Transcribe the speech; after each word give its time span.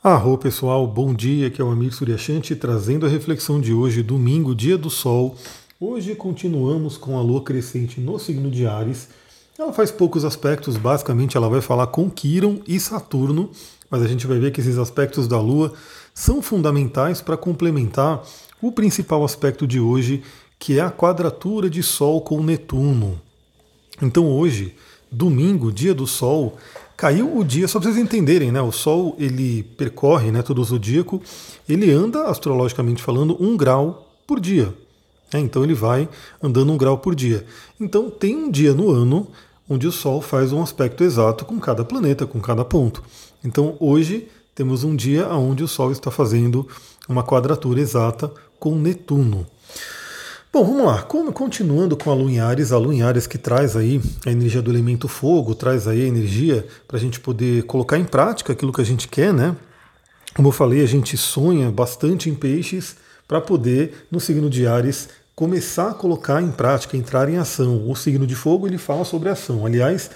Arro 0.00 0.38
pessoal, 0.38 0.86
bom 0.86 1.12
dia, 1.12 1.48
aqui 1.48 1.60
é 1.60 1.64
o 1.64 1.72
Amir 1.72 1.92
Suryashanti 1.92 2.54
trazendo 2.54 3.04
a 3.04 3.08
reflexão 3.08 3.60
de 3.60 3.72
hoje, 3.72 4.00
domingo, 4.00 4.54
dia 4.54 4.78
do 4.78 4.88
sol. 4.88 5.36
Hoje 5.80 6.14
continuamos 6.14 6.96
com 6.96 7.18
a 7.18 7.20
lua 7.20 7.42
crescente 7.42 8.00
no 8.00 8.16
signo 8.16 8.48
de 8.48 8.64
Ares. 8.64 9.08
Ela 9.58 9.72
faz 9.72 9.90
poucos 9.90 10.24
aspectos, 10.24 10.76
basicamente 10.76 11.36
ela 11.36 11.48
vai 11.48 11.60
falar 11.60 11.88
com 11.88 12.08
Quiron 12.08 12.60
e 12.64 12.78
Saturno, 12.78 13.50
mas 13.90 14.00
a 14.00 14.06
gente 14.06 14.24
vai 14.24 14.38
ver 14.38 14.52
que 14.52 14.60
esses 14.60 14.78
aspectos 14.78 15.26
da 15.26 15.40
lua 15.40 15.72
são 16.14 16.40
fundamentais 16.40 17.20
para 17.20 17.36
complementar 17.36 18.22
o 18.62 18.70
principal 18.70 19.24
aspecto 19.24 19.66
de 19.66 19.80
hoje, 19.80 20.22
que 20.60 20.78
é 20.78 20.80
a 20.80 20.92
quadratura 20.92 21.68
de 21.68 21.82
Sol 21.82 22.20
com 22.20 22.40
Netuno. 22.40 23.20
Então 24.00 24.30
hoje, 24.30 24.76
domingo, 25.10 25.72
dia 25.72 25.92
do 25.92 26.06
Sol, 26.06 26.56
Caiu 26.98 27.38
o 27.38 27.44
dia, 27.44 27.68
só 27.68 27.78
para 27.78 27.92
vocês 27.92 28.04
entenderem, 28.04 28.50
né? 28.50 28.60
O 28.60 28.72
Sol 28.72 29.14
ele 29.20 29.62
percorre, 29.62 30.32
né, 30.32 30.42
todo 30.42 30.60
o 30.60 30.64
zodíaco, 30.64 31.22
ele 31.68 31.92
anda, 31.92 32.24
astrologicamente 32.24 33.00
falando, 33.00 33.40
um 33.40 33.56
grau 33.56 34.12
por 34.26 34.40
dia. 34.40 34.74
Né? 35.32 35.38
Então 35.38 35.62
ele 35.62 35.74
vai 35.74 36.08
andando 36.42 36.72
um 36.72 36.76
grau 36.76 36.98
por 36.98 37.14
dia. 37.14 37.46
Então 37.80 38.10
tem 38.10 38.34
um 38.34 38.50
dia 38.50 38.74
no 38.74 38.90
ano 38.90 39.28
onde 39.70 39.86
o 39.86 39.92
Sol 39.92 40.20
faz 40.20 40.52
um 40.52 40.60
aspecto 40.60 41.04
exato 41.04 41.44
com 41.44 41.60
cada 41.60 41.84
planeta, 41.84 42.26
com 42.26 42.40
cada 42.40 42.64
ponto. 42.64 43.00
Então 43.44 43.76
hoje 43.78 44.26
temos 44.52 44.82
um 44.82 44.96
dia 44.96 45.28
onde 45.28 45.62
o 45.62 45.68
Sol 45.68 45.92
está 45.92 46.10
fazendo 46.10 46.66
uma 47.08 47.22
quadratura 47.22 47.80
exata 47.80 48.28
com 48.58 48.74
Netuno. 48.74 49.46
Bom, 50.58 50.64
vamos 50.64 50.86
lá. 50.86 51.02
Continuando 51.02 51.96
com 51.96 52.10
a 52.10 52.14
Lua 52.14 52.32
em 52.32 52.40
Ares, 52.40 52.72
a 52.72 52.78
Lua 52.78 52.92
em 52.92 53.00
Ares 53.00 53.28
que 53.28 53.38
traz 53.38 53.76
aí 53.76 54.02
a 54.26 54.32
energia 54.32 54.60
do 54.60 54.72
elemento 54.72 55.06
fogo, 55.06 55.54
traz 55.54 55.86
aí 55.86 56.02
a 56.02 56.08
energia 56.08 56.66
para 56.88 56.96
a 56.96 57.00
gente 57.00 57.20
poder 57.20 57.62
colocar 57.62 57.96
em 57.96 58.04
prática 58.04 58.52
aquilo 58.52 58.72
que 58.72 58.80
a 58.80 58.84
gente 58.84 59.06
quer, 59.06 59.32
né? 59.32 59.54
Como 60.34 60.48
eu 60.48 60.52
falei, 60.52 60.82
a 60.82 60.86
gente 60.86 61.16
sonha 61.16 61.70
bastante 61.70 62.28
em 62.28 62.34
peixes 62.34 62.96
para 63.28 63.40
poder, 63.40 64.08
no 64.10 64.18
signo 64.18 64.50
de 64.50 64.66
Ares, 64.66 65.08
começar 65.32 65.90
a 65.90 65.94
colocar 65.94 66.42
em 66.42 66.50
prática, 66.50 66.96
entrar 66.96 67.28
em 67.28 67.36
ação. 67.36 67.88
O 67.88 67.94
signo 67.94 68.26
de 68.26 68.34
fogo 68.34 68.66
ele 68.66 68.78
fala 68.78 69.04
sobre 69.04 69.28
ação. 69.28 69.64
Aliás, 69.64 70.10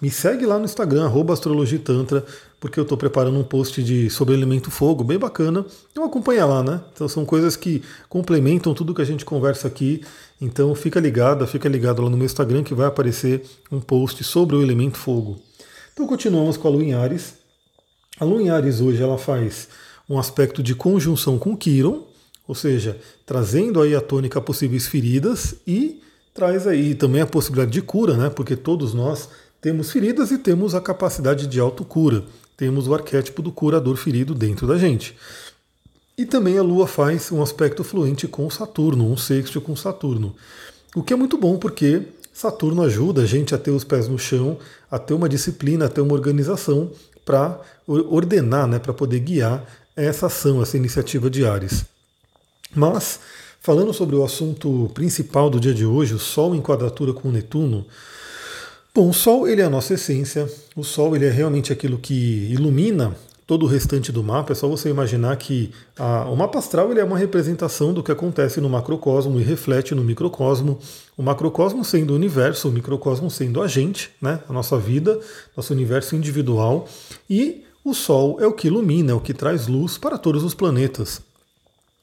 me 0.00 0.10
segue 0.10 0.46
lá 0.46 0.58
no 0.58 0.64
Instagram, 0.64 1.10
astrologitantra, 1.32 2.24
porque 2.60 2.78
eu 2.78 2.82
estou 2.82 2.96
preparando 2.96 3.38
um 3.38 3.42
post 3.42 3.82
de, 3.82 4.08
sobre 4.08 4.34
elemento 4.34 4.70
fogo, 4.70 5.02
bem 5.02 5.18
bacana. 5.18 5.64
Então 5.90 6.04
acompanha 6.04 6.46
lá, 6.46 6.62
né? 6.62 6.80
Então 6.92 7.08
são 7.08 7.24
coisas 7.24 7.56
que 7.56 7.82
complementam 8.08 8.74
tudo 8.74 8.94
que 8.94 9.02
a 9.02 9.04
gente 9.04 9.24
conversa 9.24 9.66
aqui. 9.66 10.02
Então 10.40 10.74
fica 10.74 11.00
ligado, 11.00 11.46
fica 11.46 11.68
ligado 11.68 12.00
lá 12.00 12.08
no 12.08 12.16
meu 12.16 12.26
Instagram 12.26 12.62
que 12.62 12.74
vai 12.74 12.86
aparecer 12.86 13.42
um 13.72 13.80
post 13.80 14.22
sobre 14.22 14.54
o 14.54 14.62
elemento 14.62 14.96
fogo. 14.96 15.40
Então 15.92 16.06
continuamos 16.06 16.56
com 16.56 16.68
a 16.68 16.70
Lua 16.70 16.84
em 16.84 16.94
Ares. 16.94 17.34
A 18.20 18.24
Lua 18.24 18.40
em 18.40 18.50
Ares 18.50 18.80
hoje 18.80 19.02
ela 19.02 19.18
faz 19.18 19.68
um 20.08 20.16
aspecto 20.16 20.62
de 20.62 20.74
conjunção 20.74 21.38
com 21.38 21.56
Quiron, 21.56 22.04
ou 22.46 22.54
seja, 22.54 22.96
trazendo 23.26 23.82
aí 23.82 23.94
a 23.96 24.00
tônica 24.00 24.40
possíveis 24.40 24.86
feridas 24.86 25.56
e 25.66 26.00
traz 26.32 26.68
aí 26.68 26.94
também 26.94 27.20
a 27.20 27.26
possibilidade 27.26 27.72
de 27.72 27.82
cura, 27.82 28.16
né? 28.16 28.30
Porque 28.30 28.54
todos 28.54 28.94
nós 28.94 29.28
temos 29.60 29.90
feridas 29.90 30.30
e 30.30 30.38
temos 30.38 30.74
a 30.74 30.80
capacidade 30.80 31.46
de 31.46 31.60
autocura 31.60 32.24
temos 32.58 32.88
o 32.88 32.94
arquétipo 32.94 33.40
do 33.40 33.52
curador 33.52 33.96
ferido 33.96 34.34
dentro 34.34 34.66
da 34.66 34.76
gente. 34.76 35.16
E 36.18 36.26
também 36.26 36.58
a 36.58 36.62
Lua 36.62 36.88
faz 36.88 37.30
um 37.30 37.40
aspecto 37.40 37.84
fluente 37.84 38.26
com 38.26 38.50
Saturno, 38.50 39.08
um 39.08 39.16
sexto 39.16 39.60
com 39.60 39.76
Saturno. 39.76 40.34
O 40.96 41.04
que 41.04 41.12
é 41.12 41.16
muito 41.16 41.38
bom 41.38 41.56
porque 41.56 42.02
Saturno 42.34 42.82
ajuda 42.82 43.22
a 43.22 43.26
gente 43.26 43.54
a 43.54 43.58
ter 43.58 43.70
os 43.70 43.84
pés 43.84 44.08
no 44.08 44.18
chão, 44.18 44.58
a 44.90 44.98
ter 44.98 45.14
uma 45.14 45.28
disciplina, 45.28 45.84
a 45.84 45.88
ter 45.88 46.00
uma 46.00 46.14
organização 46.14 46.90
para 47.24 47.60
ordenar, 47.86 48.66
né, 48.66 48.80
para 48.80 48.92
poder 48.92 49.20
guiar 49.20 49.64
essa 49.94 50.26
ação, 50.26 50.60
essa 50.60 50.76
iniciativa 50.76 51.30
de 51.30 51.46
Ares. 51.46 51.84
Mas, 52.74 53.20
falando 53.60 53.94
sobre 53.94 54.16
o 54.16 54.24
assunto 54.24 54.90
principal 54.94 55.48
do 55.48 55.60
dia 55.60 55.72
de 55.72 55.86
hoje, 55.86 56.12
o 56.14 56.18
Sol 56.18 56.56
em 56.56 56.60
quadratura 56.60 57.12
com 57.12 57.30
Netuno, 57.30 57.86
Bom, 58.98 59.10
o 59.10 59.14
Sol 59.14 59.46
ele 59.46 59.60
é 59.60 59.64
a 59.64 59.70
nossa 59.70 59.94
essência, 59.94 60.50
o 60.74 60.82
Sol 60.82 61.14
ele 61.14 61.24
é 61.24 61.30
realmente 61.30 61.72
aquilo 61.72 61.98
que 61.98 62.48
ilumina 62.50 63.14
todo 63.46 63.62
o 63.62 63.68
restante 63.68 64.10
do 64.10 64.24
mapa. 64.24 64.50
É 64.50 64.56
só 64.56 64.66
você 64.66 64.90
imaginar 64.90 65.36
que 65.36 65.70
a, 65.96 66.28
o 66.28 66.34
mapa 66.34 66.58
astral 66.58 66.90
ele 66.90 66.98
é 66.98 67.04
uma 67.04 67.16
representação 67.16 67.94
do 67.94 68.02
que 68.02 68.10
acontece 68.10 68.60
no 68.60 68.68
macrocosmo 68.68 69.38
e 69.38 69.42
reflete 69.44 69.94
no 69.94 70.02
microcosmo. 70.02 70.80
O 71.16 71.22
macrocosmo 71.22 71.84
sendo 71.84 72.10
o 72.10 72.16
universo, 72.16 72.70
o 72.70 72.72
microcosmo 72.72 73.30
sendo 73.30 73.62
a 73.62 73.68
gente, 73.68 74.10
né, 74.20 74.40
a 74.48 74.52
nossa 74.52 74.76
vida, 74.76 75.20
nosso 75.56 75.72
universo 75.72 76.16
individual. 76.16 76.88
E 77.30 77.62
o 77.84 77.94
Sol 77.94 78.38
é 78.40 78.48
o 78.48 78.52
que 78.52 78.66
ilumina, 78.66 79.12
é 79.12 79.14
o 79.14 79.20
que 79.20 79.32
traz 79.32 79.68
luz 79.68 79.96
para 79.96 80.18
todos 80.18 80.42
os 80.42 80.54
planetas. 80.54 81.22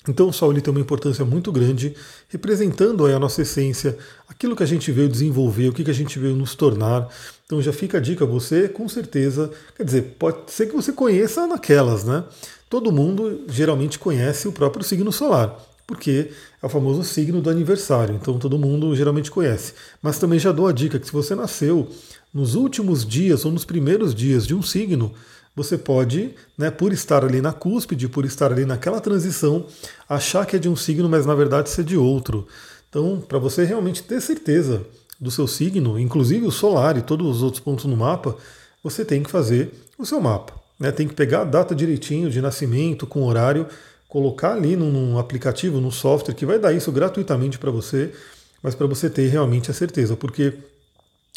Então 0.07 0.29
o 0.29 0.33
Sol 0.33 0.51
ele 0.51 0.61
tem 0.61 0.71
uma 0.71 0.79
importância 0.79 1.25
muito 1.25 1.51
grande, 1.51 1.95
representando 2.29 3.05
a 3.05 3.19
nossa 3.19 3.41
essência, 3.41 3.97
aquilo 4.27 4.55
que 4.55 4.63
a 4.63 4.67
gente 4.67 4.91
veio 4.91 5.09
desenvolver, 5.09 5.69
o 5.69 5.73
que 5.73 5.89
a 5.89 5.93
gente 5.93 6.19
veio 6.19 6.35
nos 6.35 6.55
tornar. 6.55 7.09
Então 7.45 7.61
já 7.61 7.73
fica 7.73 7.97
a 7.97 8.01
dica, 8.01 8.25
você 8.25 8.67
com 8.67 8.87
certeza, 8.87 9.51
quer 9.75 9.83
dizer, 9.83 10.15
pode 10.19 10.51
ser 10.51 10.67
que 10.67 10.75
você 10.75 10.91
conheça 10.91 11.47
naquelas, 11.47 12.03
né? 12.03 12.23
Todo 12.69 12.91
mundo 12.91 13.45
geralmente 13.47 13.99
conhece 13.99 14.47
o 14.47 14.51
próprio 14.51 14.83
signo 14.83 15.11
solar, 15.11 15.55
porque 15.87 16.31
é 16.61 16.65
o 16.65 16.69
famoso 16.69 17.03
signo 17.03 17.41
do 17.41 17.49
aniversário, 17.49 18.15
então 18.15 18.39
todo 18.39 18.57
mundo 18.57 18.95
geralmente 18.95 19.29
conhece. 19.29 19.73
Mas 20.01 20.17
também 20.17 20.39
já 20.39 20.51
dou 20.51 20.67
a 20.67 20.71
dica 20.71 20.99
que 20.99 21.05
se 21.05 21.13
você 21.13 21.35
nasceu 21.35 21.87
nos 22.33 22.55
últimos 22.55 23.05
dias 23.05 23.45
ou 23.45 23.51
nos 23.51 23.63
primeiros 23.63 24.13
dias 24.13 24.45
de 24.45 24.53
um 24.53 24.61
signo, 24.61 25.13
você 25.55 25.77
pode, 25.77 26.35
né, 26.57 26.69
por 26.69 26.91
estar 26.91 27.23
ali 27.23 27.41
na 27.41 27.53
cúspide, 27.53 28.09
por 28.09 28.25
estar 28.25 28.51
ali 28.51 28.65
naquela 28.65 28.99
transição, 28.99 29.65
achar 30.07 30.45
que 30.45 30.57
é 30.57 30.59
de 30.59 30.67
um 30.67 30.75
signo, 30.75 31.07
mas 31.07 31.25
na 31.25 31.33
verdade 31.33 31.69
ser 31.69 31.83
de 31.83 31.95
outro. 31.95 32.47
Então, 32.89 33.23
para 33.25 33.39
você 33.39 33.63
realmente 33.63 34.03
ter 34.03 34.21
certeza 34.21 34.85
do 35.19 35.31
seu 35.31 35.47
signo, 35.47 35.97
inclusive 35.97 36.45
o 36.45 36.51
solar 36.51 36.97
e 36.97 37.01
todos 37.01 37.37
os 37.37 37.43
outros 37.43 37.61
pontos 37.63 37.85
no 37.85 37.95
mapa, 37.95 38.35
você 38.83 39.05
tem 39.05 39.23
que 39.23 39.31
fazer 39.31 39.71
o 39.97 40.05
seu 40.05 40.19
mapa. 40.19 40.53
Né? 40.79 40.91
Tem 40.91 41.07
que 41.07 41.13
pegar 41.13 41.41
a 41.41 41.45
data 41.45 41.73
direitinho 41.73 42.29
de 42.29 42.41
nascimento, 42.41 43.07
com 43.07 43.23
horário, 43.23 43.67
colocar 44.09 44.53
ali 44.53 44.75
num, 44.75 44.91
num 44.91 45.17
aplicativo, 45.17 45.79
num 45.79 45.91
software 45.91 46.35
que 46.35 46.45
vai 46.45 46.59
dar 46.59 46.73
isso 46.73 46.91
gratuitamente 46.91 47.57
para 47.57 47.71
você, 47.71 48.13
mas 48.61 48.75
para 48.75 48.87
você 48.87 49.09
ter 49.09 49.27
realmente 49.27 49.71
a 49.71 49.73
certeza, 49.73 50.15
porque 50.15 50.53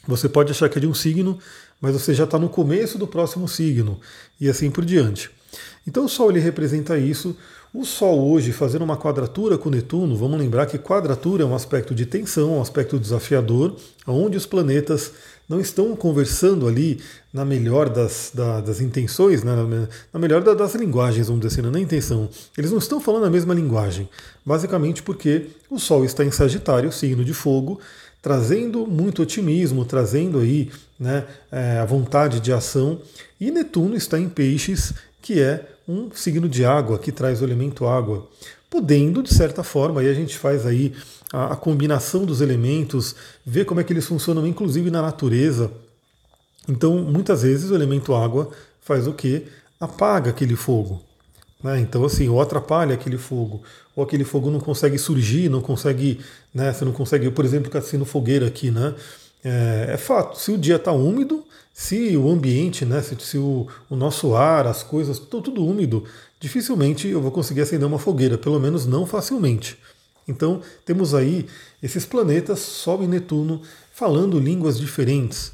você 0.08 0.28
pode 0.28 0.50
achar 0.50 0.68
que 0.70 0.78
é 0.78 0.80
de 0.80 0.86
um 0.86 0.94
signo, 0.94 1.38
mas 1.80 1.92
você 1.92 2.14
já 2.14 2.24
está 2.24 2.38
no 2.38 2.48
começo 2.48 2.96
do 2.96 3.06
próximo 3.06 3.46
signo 3.46 4.00
e 4.40 4.48
assim 4.48 4.70
por 4.70 4.84
diante. 4.84 5.30
Então 5.86 6.06
o 6.06 6.08
Sol 6.08 6.30
ele 6.30 6.40
representa 6.40 6.98
isso. 6.98 7.36
O 7.72 7.84
Sol 7.84 8.30
hoje 8.30 8.50
fazendo 8.50 8.82
uma 8.82 8.96
quadratura 8.96 9.58
com 9.58 9.68
Netuno, 9.68 10.16
vamos 10.16 10.38
lembrar 10.38 10.64
que 10.64 10.78
quadratura 10.78 11.42
é 11.42 11.46
um 11.46 11.54
aspecto 11.54 11.94
de 11.94 12.06
tensão, 12.06 12.56
um 12.56 12.62
aspecto 12.62 12.98
desafiador, 12.98 13.76
onde 14.06 14.38
os 14.38 14.46
planetas 14.46 15.12
não 15.46 15.60
estão 15.60 15.94
conversando 15.96 16.68
ali 16.68 17.00
na 17.32 17.44
melhor 17.44 17.88
das, 17.88 18.30
da, 18.34 18.60
das 18.60 18.80
intenções, 18.80 19.42
né, 19.42 19.54
na 20.12 20.18
melhor 20.18 20.42
das 20.42 20.74
linguagens, 20.74 21.28
vamos 21.28 21.42
dizer 21.42 21.60
assim, 21.60 21.70
na 21.70 21.80
intenção. 21.80 22.28
Eles 22.56 22.70
não 22.70 22.78
estão 22.78 23.00
falando 23.00 23.24
a 23.26 23.30
mesma 23.30 23.54
linguagem, 23.54 24.08
basicamente 24.44 25.02
porque 25.02 25.46
o 25.70 25.78
Sol 25.78 26.04
está 26.04 26.24
em 26.24 26.30
Sagitário, 26.30 26.92
signo 26.92 27.24
de 27.24 27.32
fogo, 27.32 27.80
trazendo 28.20 28.86
muito 28.86 29.22
otimismo, 29.22 29.84
trazendo 29.84 30.38
aí 30.38 30.70
né, 30.98 31.26
é, 31.50 31.78
a 31.78 31.84
vontade 31.84 32.40
de 32.40 32.52
ação. 32.52 33.00
E 33.40 33.50
Netuno 33.50 33.96
está 33.96 34.18
em 34.18 34.28
Peixes, 34.28 34.94
que 35.22 35.40
é 35.40 35.64
um 35.86 36.10
signo 36.12 36.48
de 36.48 36.64
água, 36.64 36.98
que 36.98 37.12
traz 37.12 37.40
o 37.40 37.44
elemento 37.44 37.86
água. 37.86 38.28
Podendo, 38.68 39.22
de 39.22 39.32
certa 39.32 39.62
forma, 39.62 40.00
aí 40.00 40.08
a 40.08 40.14
gente 40.14 40.36
faz 40.36 40.66
aí 40.66 40.92
a, 41.32 41.52
a 41.52 41.56
combinação 41.56 42.24
dos 42.24 42.40
elementos, 42.40 43.14
ver 43.44 43.64
como 43.64 43.80
é 43.80 43.84
que 43.84 43.92
eles 43.92 44.06
funcionam, 44.06 44.46
inclusive 44.46 44.90
na 44.90 45.00
natureza. 45.00 45.70
Então, 46.68 46.98
muitas 46.98 47.42
vezes 47.42 47.70
o 47.70 47.74
elemento 47.74 48.14
água 48.14 48.50
faz 48.80 49.06
o 49.06 49.12
que? 49.12 49.46
Apaga 49.80 50.30
aquele 50.30 50.56
fogo. 50.56 51.07
Né? 51.62 51.80
Então, 51.80 52.04
assim, 52.04 52.28
ou 52.28 52.40
atrapalha 52.40 52.94
aquele 52.94 53.18
fogo, 53.18 53.62
ou 53.94 54.04
aquele 54.04 54.24
fogo 54.24 54.50
não 54.50 54.60
consegue 54.60 54.98
surgir, 54.98 55.48
não 55.48 55.60
consegue, 55.60 56.20
né? 56.54 56.72
Você 56.72 56.84
não 56.84 56.92
consegue, 56.92 57.30
por 57.30 57.44
exemplo, 57.44 57.66
ficar 57.66 57.82
sendo 57.82 58.04
fogueira 58.04 58.46
aqui, 58.46 58.70
né? 58.70 58.94
É, 59.42 59.90
é, 59.94 59.96
fato, 59.96 60.38
se 60.38 60.50
o 60.50 60.58
dia 60.58 60.76
está 60.76 60.92
úmido, 60.92 61.44
se 61.72 62.16
o 62.16 62.28
ambiente, 62.28 62.84
né, 62.84 63.00
se, 63.00 63.16
se 63.20 63.38
o, 63.38 63.68
o, 63.88 63.94
nosso 63.94 64.34
ar, 64.34 64.66
as 64.66 64.82
coisas, 64.82 65.18
estão 65.18 65.40
tudo 65.40 65.64
úmido, 65.64 66.04
dificilmente 66.40 67.06
eu 67.06 67.20
vou 67.20 67.30
conseguir 67.30 67.60
acender 67.60 67.86
uma 67.86 68.00
fogueira, 68.00 68.36
pelo 68.36 68.58
menos 68.58 68.84
não 68.84 69.06
facilmente. 69.06 69.78
Então 70.26 70.60
temos 70.84 71.14
aí 71.14 71.46
esses 71.82 72.04
planetas, 72.04 72.58
Sol 72.58 73.02
e 73.02 73.06
Netuno, 73.06 73.62
falando 73.92 74.40
línguas 74.40 74.78
diferentes. 74.78 75.52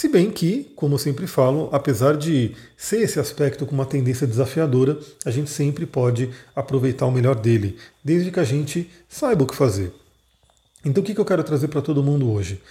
Se 0.00 0.08
bem 0.08 0.30
que, 0.30 0.72
como 0.74 0.94
eu 0.94 0.98
sempre 0.98 1.26
falo, 1.26 1.68
apesar 1.72 2.16
de 2.16 2.52
ser 2.74 3.02
esse 3.02 3.20
aspecto 3.20 3.66
com 3.66 3.74
uma 3.74 3.84
tendência 3.84 4.26
desafiadora, 4.26 4.98
a 5.26 5.30
gente 5.30 5.50
sempre 5.50 5.84
pode 5.84 6.30
aproveitar 6.56 7.04
o 7.04 7.10
melhor 7.10 7.34
dele, 7.34 7.76
desde 8.02 8.30
que 8.30 8.40
a 8.40 8.44
gente 8.44 8.88
saiba 9.10 9.44
o 9.44 9.46
que 9.46 9.54
fazer. 9.54 9.92
Então, 10.82 11.02
o 11.02 11.06
que 11.06 11.18
eu 11.18 11.24
quero 11.26 11.44
trazer 11.44 11.68
para 11.68 11.82
todo 11.82 12.02
mundo 12.02 12.32
hoje? 12.32 12.62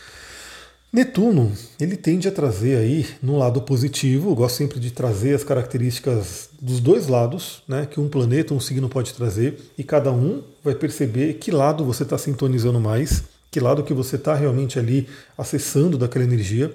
Netuno, 0.91 1.51
ele 1.79 1.95
tende 1.95 2.27
a 2.27 2.31
trazer 2.31 2.77
aí 2.77 3.05
no 3.21 3.37
lado 3.37 3.61
positivo, 3.61 4.31
eu 4.31 4.35
gosto 4.35 4.55
sempre 4.55 4.79
de 4.79 4.89
trazer 4.89 5.35
as 5.35 5.43
características 5.43 6.49
dos 6.59 6.79
dois 6.79 7.05
lados, 7.05 7.61
né, 7.67 7.85
que 7.85 7.99
um 7.99 8.09
planeta, 8.09 8.55
um 8.55 8.59
signo 8.59 8.89
pode 8.89 9.13
trazer, 9.13 9.55
e 9.77 9.83
cada 9.83 10.11
um 10.11 10.41
vai 10.63 10.73
perceber 10.73 11.35
que 11.35 11.51
lado 11.51 11.85
você 11.85 12.01
está 12.01 12.17
sintonizando 12.17 12.79
mais, 12.79 13.23
que 13.51 13.59
lado 13.59 13.83
que 13.83 13.93
você 13.93 14.15
está 14.15 14.33
realmente 14.33 14.79
ali 14.79 15.07
acessando 15.37 15.95
daquela 15.95 16.25
energia. 16.25 16.73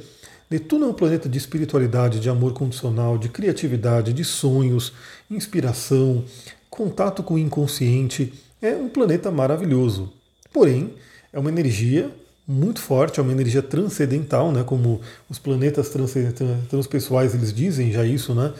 Netuno 0.51 0.87
é 0.87 0.89
um 0.89 0.95
planeta 0.95 1.29
de 1.29 1.39
espiritualidade, 1.39 2.21
de 2.21 2.29
amor 2.29 2.53
condicional, 2.53 3.17
de 3.17 3.29
criatividade, 3.29 4.13
de 4.13 4.25
sonhos, 4.25 4.93
inspiração, 5.31 6.25
contato 6.69 7.23
com 7.23 7.35
o 7.35 7.39
inconsciente. 7.39 8.33
É 8.61 8.75
um 8.77 8.89
planeta 8.89 9.31
maravilhoso. 9.31 10.13
Porém, 10.53 10.95
é 11.33 11.39
uma 11.39 11.51
energia 11.51 12.11
muito 12.47 12.81
forte, 12.81 13.19
é 13.19 13.23
uma 13.23 13.33
energia 13.33 13.63
transcendental, 13.63 14.53
né? 14.53 14.63
Como 14.63 15.01
os 15.29 15.39
planetas 15.39 15.91
transpessoais 16.69 17.35
eles 17.35 17.53
dizem 17.53 17.91
já 17.91 18.05
isso, 18.05 18.35
né? 18.35 18.53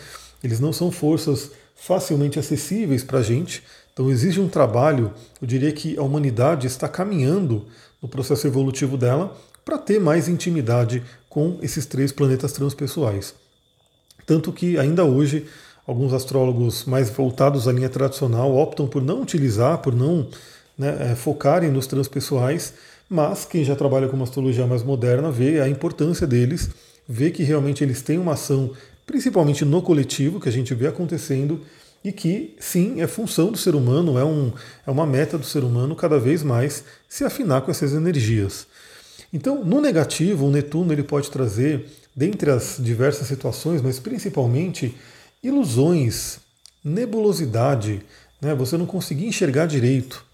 Eles 0.43 0.59
não 0.59 0.73
são 0.73 0.91
forças 0.91 1.51
facilmente 1.77 2.39
acessíveis 2.39 3.05
para 3.05 3.19
a 3.19 3.23
gente. 3.23 3.63
Então 3.93 4.11
exige 4.11 4.41
um 4.41 4.49
trabalho. 4.49 5.13
Eu 5.41 5.47
diria 5.47 5.71
que 5.71 5.99
a 5.99 6.03
humanidade 6.03 6.67
está 6.67 6.89
caminhando 6.89 7.67
no 8.01 8.09
processo 8.09 8.47
evolutivo 8.47 8.97
dela 8.97 9.37
para 9.65 9.79
ter 9.79 9.99
mais 9.99 10.29
intimidade 10.29 11.03
com 11.35 11.59
esses 11.61 11.85
três 11.85 12.13
planetas 12.13 12.53
transpessoais. 12.53 13.35
Tanto 14.25 14.51
que 14.53 14.79
ainda 14.79 15.05
hoje 15.05 15.45
alguns 15.87 16.15
astrólogos 16.15 16.87
mais 16.87 17.11
voltados 17.11 17.69
à 17.69 17.73
linha 17.73 17.91
tradicional 17.91 18.57
optam 18.57 18.87
por 18.87 19.03
não 19.03 19.21
utilizar, 19.21 19.79
por 19.79 19.95
não 19.95 20.27
né, 20.79 21.11
é, 21.11 21.15
focarem 21.15 21.71
nos 21.71 21.87
transpessoais 21.87 22.73
mas 23.09 23.45
quem 23.45 23.65
já 23.65 23.77
trabalha 23.77 24.09
com 24.09 24.17
uma 24.17 24.25
astrologia 24.25 24.67
mais 24.67 24.83
moderna 24.83 25.31
vê 25.31 25.61
a 25.61 25.69
importância 25.69 26.27
deles, 26.27 26.71
vê 27.09 27.31
que 27.31 27.43
realmente 27.43 27.85
eles 27.85 28.03
têm 28.03 28.19
uma 28.19 28.33
ação, 28.33 28.71
principalmente 29.07 29.65
no 29.65 29.83
coletivo, 29.83 30.41
que 30.41 30.49
a 30.49 30.53
gente 30.53 30.75
vê 30.75 30.87
acontecendo, 30.87 31.61
e 32.03 32.13
que 32.13 32.55
sim, 32.59 33.01
é 33.01 33.07
função 33.07 33.51
do 33.51 33.57
ser 33.57 33.75
humano, 33.75 34.19
é, 34.19 34.25
um, 34.25 34.53
é 34.87 34.91
uma 34.91 35.07
meta 35.07 35.39
do 35.39 35.47
ser 35.47 35.65
humano 35.65 35.97
cada 35.97 36.19
vez 36.19 36.43
mais 36.43 36.85
se 37.09 37.25
afinar 37.25 37.63
com 37.63 37.71
essas 37.71 37.95
energias. 37.95 38.67
Então, 39.35 39.65
no 39.65 39.81
negativo, 39.81 40.47
o 40.47 40.51
Netuno 40.51 40.93
ele 40.93 41.03
pode 41.03 41.29
trazer, 41.29 41.87
dentre 42.15 42.53
as 42.53 42.77
diversas 42.79 43.27
situações, 43.27 43.83
mas 43.83 43.99
principalmente 43.99 44.95
ilusões, 45.43 46.39
nebulosidade, 46.85 48.01
né? 48.41 48.55
você 48.55 48.79
não 48.79 48.87
conseguir 48.87 49.27
enxergar 49.27 49.67
direito. 49.67 50.25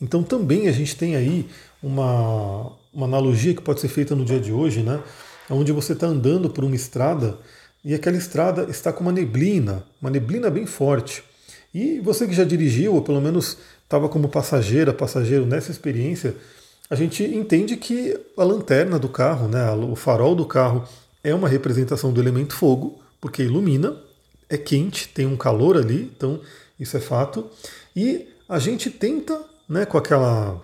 Então 0.00 0.22
também 0.22 0.68
a 0.68 0.72
gente 0.72 0.94
tem 0.94 1.16
aí 1.16 1.48
uma, 1.82 2.72
uma 2.94 3.06
analogia 3.06 3.52
que 3.52 3.60
pode 3.60 3.80
ser 3.80 3.88
feita 3.88 4.14
no 4.14 4.24
dia 4.24 4.38
de 4.38 4.52
hoje, 4.52 4.80
né? 4.80 5.02
Onde 5.50 5.72
você 5.72 5.92
está 5.92 6.06
andando 6.06 6.48
por 6.48 6.62
uma 6.62 6.76
estrada 6.76 7.36
e 7.84 7.94
aquela 7.94 8.16
estrada 8.16 8.70
está 8.70 8.92
com 8.92 9.00
uma 9.00 9.12
neblina, 9.12 9.84
uma 10.00 10.10
neblina 10.10 10.50
bem 10.50 10.66
forte. 10.66 11.24
E 11.74 11.98
você 11.98 12.28
que 12.28 12.34
já 12.34 12.44
dirigiu, 12.44 12.94
ou 12.94 13.02
pelo 13.02 13.20
menos 13.20 13.56
estava 13.82 14.08
como 14.08 14.28
passageira, 14.28 14.92
passageiro 14.92 15.46
nessa 15.46 15.72
experiência, 15.72 16.36
a 16.88 16.94
gente 16.94 17.24
entende 17.24 17.76
que 17.76 18.18
a 18.36 18.44
lanterna 18.44 18.98
do 18.98 19.08
carro, 19.08 19.48
né, 19.48 19.70
o 19.72 19.96
farol 19.96 20.34
do 20.34 20.46
carro, 20.46 20.84
é 21.22 21.34
uma 21.34 21.48
representação 21.48 22.12
do 22.12 22.20
elemento 22.20 22.54
fogo, 22.54 23.00
porque 23.20 23.42
ilumina, 23.42 23.96
é 24.48 24.56
quente, 24.56 25.08
tem 25.08 25.26
um 25.26 25.36
calor 25.36 25.76
ali, 25.76 26.12
então 26.16 26.40
isso 26.78 26.96
é 26.96 27.00
fato. 27.00 27.50
E 27.94 28.28
a 28.48 28.58
gente 28.58 28.90
tenta, 28.90 29.42
né, 29.68 29.84
com 29.84 29.98
aquela 29.98 30.62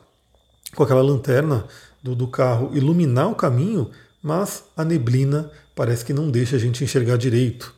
com 0.75 0.83
aquela 0.83 1.03
lanterna 1.03 1.67
do, 2.03 2.15
do 2.15 2.27
carro 2.27 2.71
iluminar 2.75 3.31
o 3.31 3.35
caminho, 3.35 3.91
mas 4.23 4.65
a 4.77 4.85
neblina 4.85 5.51
parece 5.75 6.05
que 6.05 6.13
não 6.13 6.31
deixa 6.31 6.57
a 6.57 6.59
gente 6.59 6.83
enxergar 6.83 7.17
direito. 7.17 7.75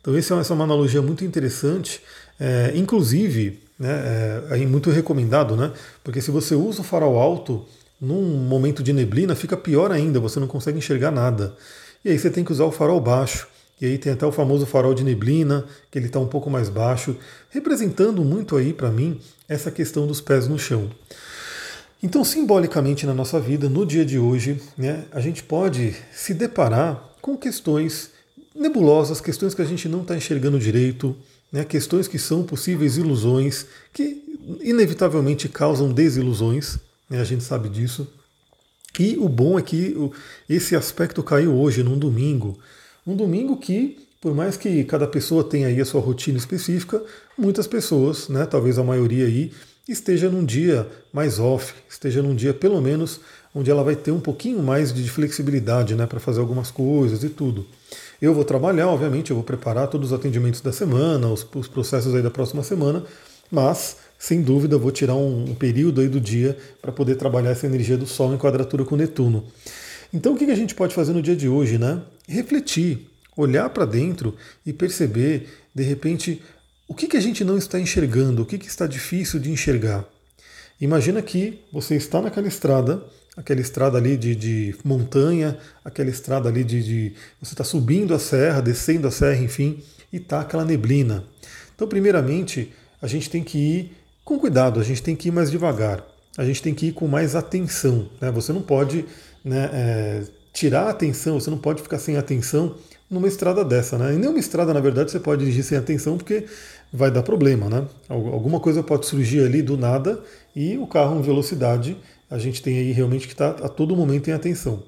Então 0.00 0.16
essa 0.16 0.34
é 0.34 0.54
uma 0.54 0.64
analogia 0.64 1.02
muito 1.02 1.24
interessante, 1.24 2.00
é, 2.38 2.72
inclusive 2.74 3.63
né, 3.78 4.42
é, 4.50 4.62
é, 4.62 4.66
muito 4.66 4.90
recomendado, 4.90 5.56
né? 5.56 5.72
Porque 6.02 6.20
se 6.20 6.30
você 6.30 6.54
usa 6.54 6.80
o 6.80 6.84
farol 6.84 7.18
alto 7.18 7.66
num 8.00 8.22
momento 8.22 8.82
de 8.82 8.92
neblina, 8.92 9.34
fica 9.34 9.56
pior 9.56 9.90
ainda, 9.90 10.20
você 10.20 10.38
não 10.38 10.46
consegue 10.46 10.78
enxergar 10.78 11.10
nada. 11.10 11.54
E 12.04 12.10
aí 12.10 12.18
você 12.18 12.30
tem 12.30 12.44
que 12.44 12.52
usar 12.52 12.64
o 12.64 12.72
farol 12.72 13.00
baixo. 13.00 13.48
E 13.80 13.86
aí 13.86 13.98
tem 13.98 14.12
até 14.12 14.24
o 14.24 14.32
famoso 14.32 14.66
farol 14.66 14.94
de 14.94 15.02
neblina, 15.02 15.64
que 15.90 15.98
ele 15.98 16.06
está 16.06 16.18
um 16.18 16.26
pouco 16.26 16.48
mais 16.48 16.68
baixo, 16.68 17.16
representando 17.50 18.24
muito 18.24 18.56
aí 18.56 18.72
para 18.72 18.90
mim 18.90 19.20
essa 19.48 19.70
questão 19.70 20.06
dos 20.06 20.20
pés 20.20 20.46
no 20.46 20.58
chão. 20.58 20.90
Então, 22.02 22.22
simbolicamente 22.22 23.06
na 23.06 23.14
nossa 23.14 23.40
vida, 23.40 23.68
no 23.68 23.84
dia 23.84 24.04
de 24.04 24.18
hoje, 24.18 24.60
né, 24.76 25.04
a 25.10 25.20
gente 25.20 25.42
pode 25.42 25.96
se 26.12 26.34
deparar 26.34 27.02
com 27.20 27.36
questões 27.36 28.10
nebulosas, 28.54 29.20
questões 29.20 29.54
que 29.54 29.62
a 29.62 29.64
gente 29.64 29.88
não 29.88 30.02
está 30.02 30.14
enxergando 30.14 30.58
direito, 30.58 31.16
né, 31.54 31.64
questões 31.64 32.08
que 32.08 32.18
são 32.18 32.42
possíveis 32.42 32.96
ilusões, 32.96 33.66
que 33.92 34.24
inevitavelmente 34.60 35.48
causam 35.48 35.92
desilusões, 35.92 36.78
né, 37.08 37.20
a 37.20 37.24
gente 37.24 37.44
sabe 37.44 37.68
disso. 37.68 38.08
E 38.98 39.16
o 39.18 39.28
bom 39.28 39.56
é 39.56 39.62
que 39.62 39.96
esse 40.48 40.74
aspecto 40.74 41.22
caiu 41.22 41.54
hoje, 41.54 41.84
num 41.84 41.96
domingo. 41.96 42.58
Um 43.06 43.14
domingo 43.14 43.56
que, 43.56 44.04
por 44.20 44.34
mais 44.34 44.56
que 44.56 44.82
cada 44.82 45.06
pessoa 45.06 45.44
tenha 45.44 45.68
aí 45.68 45.80
a 45.80 45.84
sua 45.84 46.00
rotina 46.00 46.36
específica, 46.36 47.00
muitas 47.38 47.68
pessoas, 47.68 48.28
né, 48.28 48.44
talvez 48.46 48.76
a 48.76 48.82
maioria 48.82 49.26
aí, 49.26 49.52
esteja 49.88 50.28
num 50.28 50.44
dia 50.44 50.90
mais 51.12 51.38
off, 51.38 51.72
esteja 51.88 52.20
num 52.20 52.34
dia 52.34 52.52
pelo 52.52 52.82
menos 52.82 53.20
onde 53.54 53.70
ela 53.70 53.84
vai 53.84 53.94
ter 53.94 54.10
um 54.10 54.18
pouquinho 54.18 54.60
mais 54.60 54.92
de 54.92 55.08
flexibilidade 55.08 55.94
né, 55.94 56.04
para 56.04 56.18
fazer 56.18 56.40
algumas 56.40 56.72
coisas 56.72 57.22
e 57.22 57.28
tudo. 57.28 57.64
Eu 58.20 58.34
vou 58.34 58.44
trabalhar, 58.44 58.88
obviamente, 58.88 59.30
eu 59.30 59.36
vou 59.36 59.44
preparar 59.44 59.88
todos 59.88 60.12
os 60.12 60.18
atendimentos 60.18 60.60
da 60.60 60.72
semana, 60.72 61.28
os, 61.28 61.46
os 61.54 61.68
processos 61.68 62.14
aí 62.14 62.22
da 62.22 62.30
próxima 62.30 62.62
semana, 62.62 63.04
mas 63.50 63.96
sem 64.18 64.40
dúvida 64.40 64.78
vou 64.78 64.90
tirar 64.90 65.14
um, 65.14 65.50
um 65.50 65.54
período 65.54 66.00
aí 66.00 66.08
do 66.08 66.20
dia 66.20 66.56
para 66.80 66.92
poder 66.92 67.16
trabalhar 67.16 67.50
essa 67.50 67.66
energia 67.66 67.96
do 67.96 68.06
Sol 68.06 68.32
em 68.32 68.38
quadratura 68.38 68.84
com 68.84 68.96
Netuno. 68.96 69.44
Então 70.12 70.34
o 70.34 70.36
que 70.36 70.44
a 70.44 70.54
gente 70.54 70.74
pode 70.74 70.94
fazer 70.94 71.12
no 71.12 71.20
dia 71.20 71.36
de 71.36 71.48
hoje, 71.48 71.76
né? 71.76 72.00
Refletir, 72.28 73.10
olhar 73.36 73.68
para 73.70 73.84
dentro 73.84 74.34
e 74.64 74.72
perceber, 74.72 75.48
de 75.74 75.82
repente, 75.82 76.40
o 76.86 76.94
que, 76.94 77.06
que 77.06 77.16
a 77.16 77.20
gente 77.20 77.44
não 77.44 77.58
está 77.58 77.80
enxergando? 77.80 78.42
O 78.42 78.46
que, 78.46 78.58
que 78.58 78.68
está 78.68 78.86
difícil 78.86 79.40
de 79.40 79.50
enxergar? 79.50 80.04
Imagina 80.80 81.22
que 81.22 81.60
você 81.72 81.94
está 81.94 82.20
naquela 82.20 82.48
estrada, 82.48 83.02
aquela 83.36 83.60
estrada 83.60 83.98
ali 83.98 84.16
de, 84.16 84.34
de 84.34 84.76
montanha, 84.84 85.56
aquela 85.84 86.10
estrada 86.10 86.48
ali 86.48 86.64
de, 86.64 86.82
de, 86.82 87.12
Você 87.40 87.54
está 87.54 87.64
subindo 87.64 88.14
a 88.14 88.18
serra, 88.18 88.60
descendo 88.60 89.06
a 89.08 89.10
serra, 89.10 89.42
enfim, 89.42 89.82
e 90.12 90.16
está 90.16 90.40
aquela 90.40 90.64
neblina. 90.64 91.24
Então, 91.74 91.88
primeiramente, 91.88 92.72
a 93.00 93.06
gente 93.06 93.28
tem 93.30 93.42
que 93.42 93.58
ir 93.58 93.96
com 94.24 94.38
cuidado, 94.38 94.80
a 94.80 94.84
gente 94.84 95.02
tem 95.02 95.14
que 95.14 95.28
ir 95.28 95.32
mais 95.32 95.50
devagar, 95.50 96.04
a 96.36 96.44
gente 96.44 96.62
tem 96.62 96.74
que 96.74 96.86
ir 96.86 96.92
com 96.92 97.06
mais 97.06 97.36
atenção. 97.36 98.08
Né? 98.20 98.30
Você 98.30 98.52
não 98.52 98.62
pode 98.62 99.04
né, 99.44 99.70
é, 99.72 100.22
tirar 100.52 100.84
a 100.84 100.90
atenção, 100.90 101.38
você 101.38 101.50
não 101.50 101.58
pode 101.58 101.82
ficar 101.82 101.98
sem 101.98 102.16
atenção 102.16 102.76
numa 103.10 103.28
estrada 103.28 103.64
dessa, 103.64 103.98
né? 103.98 104.12
Nenhuma 104.12 104.38
estrada, 104.38 104.72
na 104.72 104.80
verdade, 104.80 105.10
você 105.10 105.20
pode 105.20 105.40
dirigir 105.40 105.62
sem 105.62 105.76
atenção, 105.76 106.16
porque 106.16 106.46
vai 106.92 107.10
dar 107.10 107.22
problema, 107.22 107.68
né? 107.68 107.86
Alguma 108.08 108.58
coisa 108.58 108.82
pode 108.82 109.06
surgir 109.06 109.44
ali 109.44 109.62
do 109.62 109.76
nada 109.76 110.22
e 110.54 110.78
o 110.78 110.86
carro 110.86 111.18
em 111.18 111.22
velocidade, 111.22 111.96
a 112.30 112.38
gente 112.38 112.62
tem 112.62 112.78
aí 112.78 112.92
realmente 112.92 113.26
que 113.26 113.34
estar 113.34 113.52
tá 113.54 113.66
a 113.66 113.68
todo 113.68 113.96
momento 113.96 114.28
em 114.28 114.32
atenção. 114.32 114.82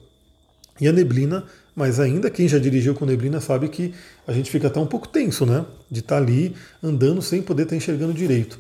E 0.81 0.87
a 0.87 0.93
neblina, 0.93 1.45
mas 1.75 1.99
ainda 1.99 2.31
quem 2.31 2.47
já 2.47 2.59
dirigiu 2.59 2.95
com 2.95 3.07
neblina 3.07 3.41
sabe 3.41 3.69
que 3.69 3.95
a 4.27 4.33
gente 4.33 4.51
fica 4.51 4.67
até 4.67 4.79
um 4.79 4.87
pouco 4.87 5.09
tenso, 5.09 5.47
né? 5.47 5.65
De 5.91 6.01
estar 6.01 6.17
tá 6.17 6.23
ali 6.23 6.55
andando 6.83 7.23
sem 7.23 7.43
poder 7.43 7.63
estar 7.63 7.71
tá 7.71 7.77
enxergando 7.77 8.13
direito. 8.13 8.59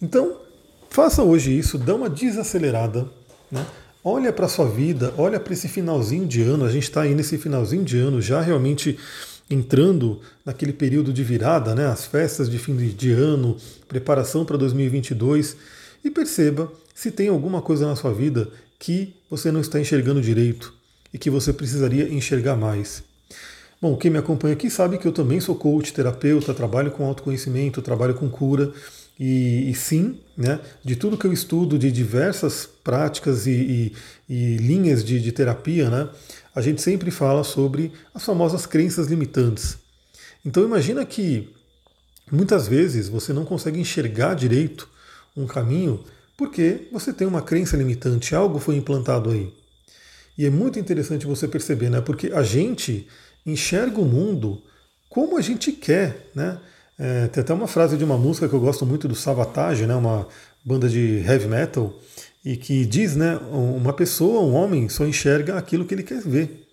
Então, 0.00 0.40
faça 0.88 1.22
hoje 1.22 1.56
isso, 1.56 1.76
dá 1.78 1.94
uma 1.94 2.08
desacelerada, 2.08 3.06
né? 3.50 3.64
Olha 4.02 4.32
para 4.32 4.46
a 4.46 4.48
sua 4.48 4.66
vida, 4.66 5.12
olha 5.18 5.38
para 5.38 5.52
esse 5.52 5.68
finalzinho 5.68 6.26
de 6.26 6.40
ano. 6.42 6.64
A 6.64 6.70
gente 6.70 6.84
está 6.84 7.02
aí 7.02 7.14
nesse 7.14 7.36
finalzinho 7.36 7.84
de 7.84 7.98
ano 7.98 8.22
já 8.22 8.40
realmente 8.40 8.96
entrando 9.50 10.20
naquele 10.44 10.72
período 10.72 11.12
de 11.12 11.24
virada, 11.24 11.74
né, 11.74 11.86
as 11.86 12.04
festas 12.04 12.50
de 12.50 12.58
fim 12.58 12.76
de 12.76 13.12
ano, 13.12 13.56
preparação 13.88 14.44
para 14.44 14.56
2022, 14.56 15.56
e 16.04 16.10
perceba 16.10 16.72
se 16.94 17.10
tem 17.10 17.28
alguma 17.28 17.62
coisa 17.62 17.86
na 17.86 17.96
sua 17.96 18.12
vida 18.12 18.50
que 18.78 19.14
você 19.30 19.50
não 19.50 19.60
está 19.60 19.80
enxergando 19.80 20.20
direito 20.20 20.72
e 21.12 21.18
que 21.18 21.30
você 21.30 21.52
precisaria 21.52 22.08
enxergar 22.08 22.56
mais. 22.56 23.02
Bom, 23.80 23.96
quem 23.96 24.10
me 24.10 24.18
acompanha 24.18 24.54
aqui 24.54 24.68
sabe 24.68 24.98
que 24.98 25.06
eu 25.06 25.12
também 25.12 25.40
sou 25.40 25.54
coach, 25.54 25.92
terapeuta, 25.92 26.52
trabalho 26.52 26.90
com 26.90 27.04
autoconhecimento, 27.04 27.80
trabalho 27.80 28.14
com 28.14 28.28
cura. 28.28 28.72
E, 29.18 29.70
e 29.70 29.74
sim, 29.74 30.20
né, 30.36 30.60
de 30.84 30.94
tudo 30.94 31.18
que 31.18 31.26
eu 31.26 31.32
estudo, 31.32 31.78
de 31.78 31.90
diversas 31.90 32.68
práticas 32.84 33.46
e, 33.46 33.50
e, 33.50 33.92
e 34.28 34.56
linhas 34.58 35.04
de, 35.04 35.20
de 35.20 35.32
terapia, 35.32 35.90
né, 35.90 36.08
a 36.54 36.60
gente 36.60 36.80
sempre 36.80 37.10
fala 37.10 37.42
sobre 37.42 37.92
as 38.14 38.24
famosas 38.24 38.64
crenças 38.64 39.08
limitantes. 39.08 39.76
Então 40.44 40.64
imagina 40.64 41.04
que 41.04 41.52
muitas 42.30 42.68
vezes 42.68 43.08
você 43.08 43.32
não 43.32 43.44
consegue 43.44 43.80
enxergar 43.80 44.34
direito 44.34 44.88
um 45.38 45.46
caminho 45.46 46.04
porque 46.36 46.88
você 46.92 47.12
tem 47.12 47.26
uma 47.26 47.42
crença 47.42 47.76
limitante, 47.76 48.34
algo 48.34 48.60
foi 48.60 48.76
implantado 48.76 49.30
aí. 49.30 49.52
E 50.38 50.46
é 50.46 50.50
muito 50.50 50.78
interessante 50.78 51.26
você 51.26 51.48
perceber, 51.48 51.90
né? 51.90 52.00
Porque 52.00 52.28
a 52.28 52.44
gente 52.44 53.08
enxerga 53.44 54.00
o 54.00 54.04
mundo 54.04 54.62
como 55.08 55.36
a 55.36 55.40
gente 55.40 55.72
quer, 55.72 56.30
né? 56.32 56.60
É, 56.96 57.26
tem 57.26 57.40
até 57.40 57.52
uma 57.52 57.66
frase 57.66 57.96
de 57.96 58.04
uma 58.04 58.16
música 58.16 58.48
que 58.48 58.54
eu 58.54 58.60
gosto 58.60 58.86
muito 58.86 59.08
do 59.08 59.16
Savatage, 59.16 59.84
né? 59.84 59.96
Uma 59.96 60.28
banda 60.64 60.88
de 60.88 61.24
heavy 61.26 61.48
metal 61.48 61.92
e 62.44 62.56
que 62.56 62.86
diz, 62.86 63.16
né? 63.16 63.36
Uma 63.50 63.92
pessoa, 63.92 64.40
um 64.40 64.54
homem, 64.54 64.88
só 64.88 65.04
enxerga 65.04 65.56
aquilo 65.56 65.84
que 65.84 65.94
ele 65.94 66.04
quer 66.04 66.20
ver. 66.20 66.68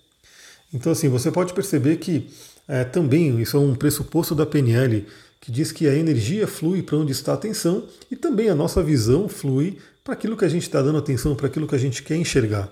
Então, 0.72 0.91
assim, 0.91 1.10
você 1.10 1.31
pode 1.31 1.53
perceber 1.53 1.98
que 1.98 2.29
é, 2.67 2.84
também 2.84 3.41
isso 3.41 3.57
é 3.57 3.60
um 3.60 3.74
pressuposto 3.74 4.36
da 4.36 4.45
PNL 4.45 5.07
que 5.45 5.51
diz 5.51 5.71
que 5.71 5.87
a 5.87 5.93
energia 5.93 6.47
flui 6.47 6.81
para 6.81 6.97
onde 6.97 7.11
está 7.11 7.31
a 7.31 7.35
atenção 7.35 7.83
e 8.09 8.15
também 8.15 8.49
a 8.49 8.55
nossa 8.55 8.81
visão 8.81 9.29
flui 9.29 9.77
para 10.03 10.15
aquilo 10.15 10.35
que 10.35 10.43
a 10.43 10.49
gente 10.49 10.63
está 10.63 10.81
dando 10.81 10.97
atenção, 10.97 11.35
para 11.35 11.45
aquilo 11.45 11.67
que 11.67 11.75
a 11.75 11.77
gente 11.77 12.01
quer 12.01 12.15
enxergar. 12.15 12.67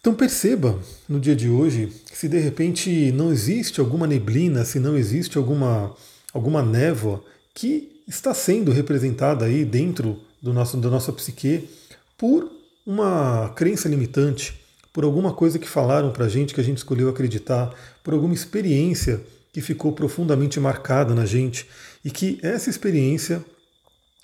Então 0.00 0.14
perceba 0.14 0.78
no 1.06 1.20
dia 1.20 1.36
de 1.36 1.50
hoje 1.50 1.92
que 2.10 2.16
se 2.16 2.26
de 2.26 2.38
repente 2.38 3.12
não 3.12 3.30
existe 3.30 3.80
alguma 3.80 4.06
neblina, 4.06 4.64
se 4.64 4.80
não 4.80 4.96
existe 4.96 5.36
alguma, 5.36 5.94
alguma 6.32 6.62
névoa 6.62 7.22
que 7.52 8.00
está 8.08 8.32
sendo 8.32 8.72
representada 8.72 9.44
aí 9.44 9.62
dentro 9.62 10.18
do 10.40 10.54
nosso, 10.54 10.78
da 10.78 10.88
nossa 10.88 11.12
psique 11.12 11.68
por 12.16 12.50
uma 12.86 13.52
crença 13.54 13.90
limitante, 13.90 14.58
por 14.90 15.04
alguma 15.04 15.34
coisa 15.34 15.58
que 15.58 15.68
falaram 15.68 16.10
para 16.10 16.24
a 16.24 16.28
gente 16.30 16.54
que 16.54 16.60
a 16.62 16.64
gente 16.64 16.78
escolheu 16.78 17.10
acreditar, 17.10 17.74
por 18.02 18.14
alguma 18.14 18.32
experiência 18.32 19.20
que 19.54 19.60
ficou 19.60 19.92
profundamente 19.92 20.58
marcada 20.58 21.14
na 21.14 21.24
gente 21.24 21.68
e 22.04 22.10
que 22.10 22.40
essa 22.42 22.68
experiência, 22.68 23.42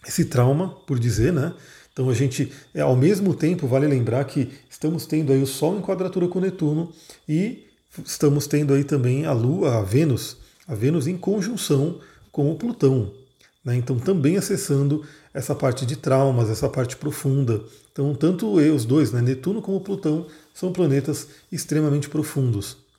esse 0.05 0.25
trauma, 0.25 0.71
por 0.85 0.99
dizer, 0.99 1.33
né, 1.33 1.55
então 1.93 2.11
a 2.11 2.15
gente, 2.15 2.51
é, 2.75 2.81
ao 2.81 2.97
mesmo 2.97 3.33
tempo, 3.33 3.69
vale 3.69 3.87
lembrar 3.87 4.25
que 4.25 4.51
estamos 4.69 5.07
tendo 5.07 5.33
aí 5.33 5.41
o 5.41 5.47
Sol 5.47 5.79
em 5.79 5.83
quadratura 5.83 6.27
com 6.27 6.41
Netuno 6.41 6.93
e 7.29 7.69
estamos 8.05 8.49
tendo 8.49 8.75
aí 8.75 8.83
também 8.83 9.25
a 9.25 9.33
Lua, 9.33 9.79
a 9.79 9.83
Vênus, 9.83 10.37
a 10.67 10.75
Vênus 10.75 11.07
em 11.07 11.17
conjunção 11.17 12.01
com 12.33 12.51
o 12.51 12.57
Plutão. 12.57 13.13
Né? 13.65 13.77
Então 13.77 14.01
também 14.01 14.37
acessando 14.37 15.05
essa 15.33 15.55
parte 15.55 15.87
de 15.87 15.95
traumas, 15.95 16.51
essa 16.51 16.69
parte 16.69 16.97
profunda. 16.97 17.63
Então 17.93 18.17
tanto 18.17 18.61
eu, 18.61 18.75
os 18.75 18.85
dois, 18.85 19.13
né, 19.13 19.23
Netuno 19.23 19.63
como 19.63 19.81
Plutão, 19.81 20.27
são 20.53 20.73
planetas 20.73 21.29
extremamente 21.53 22.09
profundos. 22.09 22.90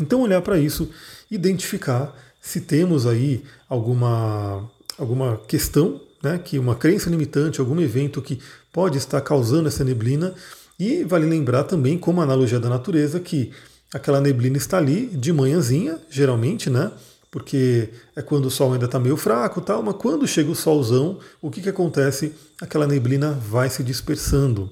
Então 0.00 0.20
olhar 0.20 0.42
para 0.42 0.58
isso, 0.58 0.90
identificar 1.30 2.14
se 2.40 2.60
temos 2.60 3.06
aí 3.06 3.42
alguma, 3.68 4.70
alguma 4.96 5.36
questão 5.48 6.00
né, 6.22 6.38
que 6.38 6.58
uma 6.58 6.74
crença 6.74 7.10
limitante, 7.10 7.60
algum 7.60 7.80
evento 7.80 8.22
que 8.22 8.40
pode 8.72 8.98
estar 8.98 9.20
causando 9.20 9.68
essa 9.68 9.84
neblina. 9.84 10.34
E 10.78 11.02
vale 11.04 11.26
lembrar 11.26 11.64
também, 11.64 11.98
como 11.98 12.20
analogia 12.20 12.60
da 12.60 12.68
natureza, 12.68 13.18
que 13.18 13.50
aquela 13.92 14.20
neblina 14.20 14.56
está 14.56 14.78
ali 14.78 15.06
de 15.06 15.32
manhãzinha, 15.32 15.98
geralmente, 16.08 16.70
né? 16.70 16.92
Porque 17.30 17.90
é 18.16 18.22
quando 18.22 18.46
o 18.46 18.50
sol 18.50 18.72
ainda 18.72 18.86
está 18.86 18.98
meio 18.98 19.16
fraco, 19.16 19.60
tal, 19.60 19.82
mas 19.82 19.96
quando 19.96 20.26
chega 20.26 20.50
o 20.50 20.54
solzão, 20.54 21.18
o 21.42 21.50
que, 21.50 21.60
que 21.60 21.68
acontece? 21.68 22.32
Aquela 22.60 22.86
neblina 22.86 23.32
vai 23.32 23.68
se 23.68 23.82
dispersando. 23.82 24.70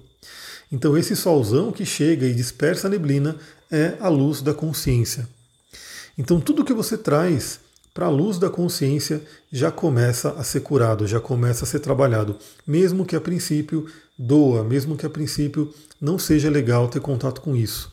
Então 0.71 0.97
esse 0.97 1.15
solzão 1.15 1.71
que 1.71 1.85
chega 1.85 2.27
e 2.27 2.35
dispersa 2.35 2.87
a 2.87 2.91
neblina 2.91 3.37
é 3.71 3.97
a 4.01 4.09
luz 4.09 4.41
da 4.41 4.55
consciência. 4.55 5.29
Então 6.17 6.41
tudo 6.41 6.65
que 6.65 6.73
você 6.73 6.97
traz 6.97 7.61
para 7.93 8.07
a 8.07 8.11
luz 8.11 8.39
da 8.39 8.51
consciência 8.51 9.23
já 9.51 9.71
começa 9.71 10.31
a 10.33 10.45
ser 10.45 10.61
curado, 10.61 11.07
já 11.07 11.19
começa 11.19 11.65
a 11.65 11.67
ser 11.67 11.81
trabalhado, 11.81 12.37
mesmo 12.67 13.07
que 13.07 13.17
a 13.17 13.21
princípio 13.21 13.87
doa, 14.19 14.63
mesmo 14.63 14.97
que 14.97 15.07
a 15.07 15.11
princípio 15.11 15.73
não 16.01 16.19
seja 16.19 16.51
legal 16.51 16.89
ter 16.89 17.01
contato 17.01 17.41
com 17.41 17.57
isso. 17.57 17.91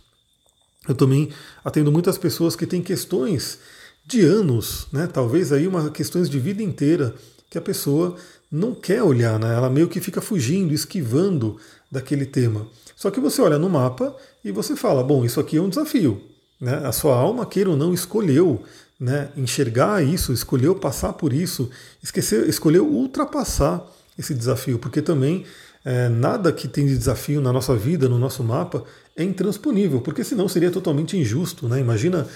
Eu 0.88 0.96
também 0.96 1.30
atendo 1.64 1.92
muitas 1.92 2.18
pessoas 2.18 2.56
que 2.56 2.68
têm 2.68 2.82
questões 2.82 3.60
de 4.06 4.22
anos, 4.22 4.88
né? 4.92 5.08
talvez 5.08 5.54
aí 5.54 5.66
uma 5.66 5.90
questões 5.90 6.30
de 6.30 6.40
vida 6.40 6.62
inteira 6.62 7.16
que 7.50 7.58
a 7.58 7.62
pessoa 7.62 8.18
não 8.52 8.76
quer 8.76 9.02
olhar, 9.02 9.40
né? 9.40 9.54
ela 9.56 9.70
meio 9.70 9.88
que 9.88 10.02
fica 10.02 10.20
fugindo, 10.20 10.74
esquivando 10.74 11.58
daquele 11.90 12.26
tema. 12.26 12.68
Só 12.96 13.12
que 13.12 13.20
você 13.20 13.42
olha 13.42 13.58
no 13.58 13.70
mapa 13.70 14.16
e 14.44 14.52
você 14.52 14.76
fala, 14.76 15.04
bom, 15.04 15.26
isso 15.26 15.40
aqui 15.40 15.58
é 15.58 15.62
um 15.62 15.70
desafio. 15.70 16.22
Né? 16.60 16.76
A 16.86 16.92
sua 16.92 17.16
alma, 17.16 17.46
queira 17.46 17.70
ou 17.70 17.78
não, 17.78 17.94
escolheu 17.94 18.64
né, 19.00 19.30
enxergar 19.36 20.04
isso, 20.04 20.32
escolheu 20.32 20.76
passar 20.76 21.14
por 21.14 21.34
isso, 21.34 21.70
esquecer, 22.02 22.48
escolheu 22.48 22.88
ultrapassar 22.88 23.86
esse 24.18 24.34
desafio, 24.34 24.80
porque 24.80 25.02
também 25.02 25.46
é, 25.84 26.08
nada 26.08 26.52
que 26.52 26.68
tem 26.68 26.86
de 26.86 26.98
desafio 26.98 27.42
na 27.42 27.52
nossa 27.52 27.76
vida, 27.76 28.08
no 28.08 28.18
nosso 28.18 28.44
mapa, 28.44 28.84
é 29.16 29.24
intransponível, 29.24 30.02
porque 30.02 30.24
senão 30.24 30.48
seria 30.48 30.72
totalmente 30.72 31.18
injusto. 31.18 31.68
Né? 31.68 31.80
Imagina 31.80 32.28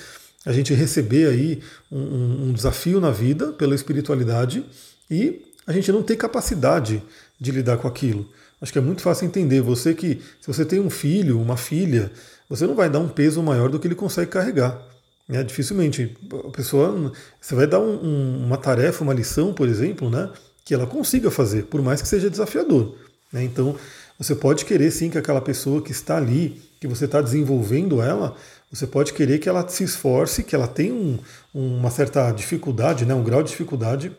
a 0.45 0.51
gente 0.51 0.73
receber 0.73 1.27
aí 1.29 1.61
um, 1.91 2.49
um 2.49 2.53
desafio 2.53 2.99
na 2.99 3.11
vida 3.11 3.53
pela 3.53 3.75
espiritualidade 3.75 4.65
e 5.09 5.45
a 5.65 5.71
gente 5.71 5.91
não 5.91 6.03
ter 6.03 6.15
capacidade 6.15 7.01
de 7.39 7.51
lidar 7.51 7.77
com 7.77 7.87
aquilo. 7.87 8.27
Acho 8.61 8.71
que 8.71 8.79
é 8.79 8.81
muito 8.81 9.01
fácil 9.01 9.25
entender. 9.25 9.61
Você 9.61 9.93
que, 9.93 10.21
se 10.41 10.47
você 10.47 10.65
tem 10.65 10.79
um 10.79 10.89
filho, 10.89 11.39
uma 11.39 11.57
filha, 11.57 12.11
você 12.49 12.65
não 12.65 12.75
vai 12.75 12.89
dar 12.89 12.99
um 12.99 13.09
peso 13.09 13.41
maior 13.43 13.69
do 13.69 13.79
que 13.79 13.87
ele 13.87 13.95
consegue 13.95 14.31
carregar. 14.31 14.81
Né? 15.27 15.43
Dificilmente. 15.43 16.15
A 16.45 16.49
pessoa. 16.49 17.11
Você 17.39 17.53
vai 17.53 17.67
dar 17.67 17.79
um, 17.79 18.03
um, 18.03 18.45
uma 18.45 18.57
tarefa, 18.57 19.03
uma 19.03 19.13
lição, 19.13 19.53
por 19.53 19.67
exemplo, 19.67 20.09
né? 20.09 20.31
que 20.65 20.73
ela 20.73 20.87
consiga 20.87 21.31
fazer, 21.31 21.63
por 21.63 21.81
mais 21.81 22.01
que 22.01 22.07
seja 22.07 22.29
desafiador. 22.29 22.95
Né? 23.31 23.43
Então, 23.43 23.75
você 24.17 24.35
pode 24.35 24.65
querer 24.65 24.91
sim 24.91 25.09
que 25.09 25.17
aquela 25.17 25.39
pessoa 25.39 25.81
que 25.81 25.91
está 25.91 26.17
ali, 26.17 26.61
que 26.79 26.87
você 26.87 27.05
está 27.05 27.21
desenvolvendo 27.21 28.01
ela, 28.01 28.35
você 28.71 28.87
pode 28.87 29.13
querer 29.13 29.37
que 29.37 29.47
ela 29.47 29.67
se 29.67 29.83
esforce, 29.83 30.43
que 30.43 30.55
ela 30.55 30.67
tenha 30.67 30.93
um, 30.93 31.19
uma 31.53 31.89
certa 31.89 32.31
dificuldade, 32.31 33.05
né? 33.05 33.13
um 33.13 33.23
grau 33.23 33.43
de 33.43 33.51
dificuldade 33.51 34.11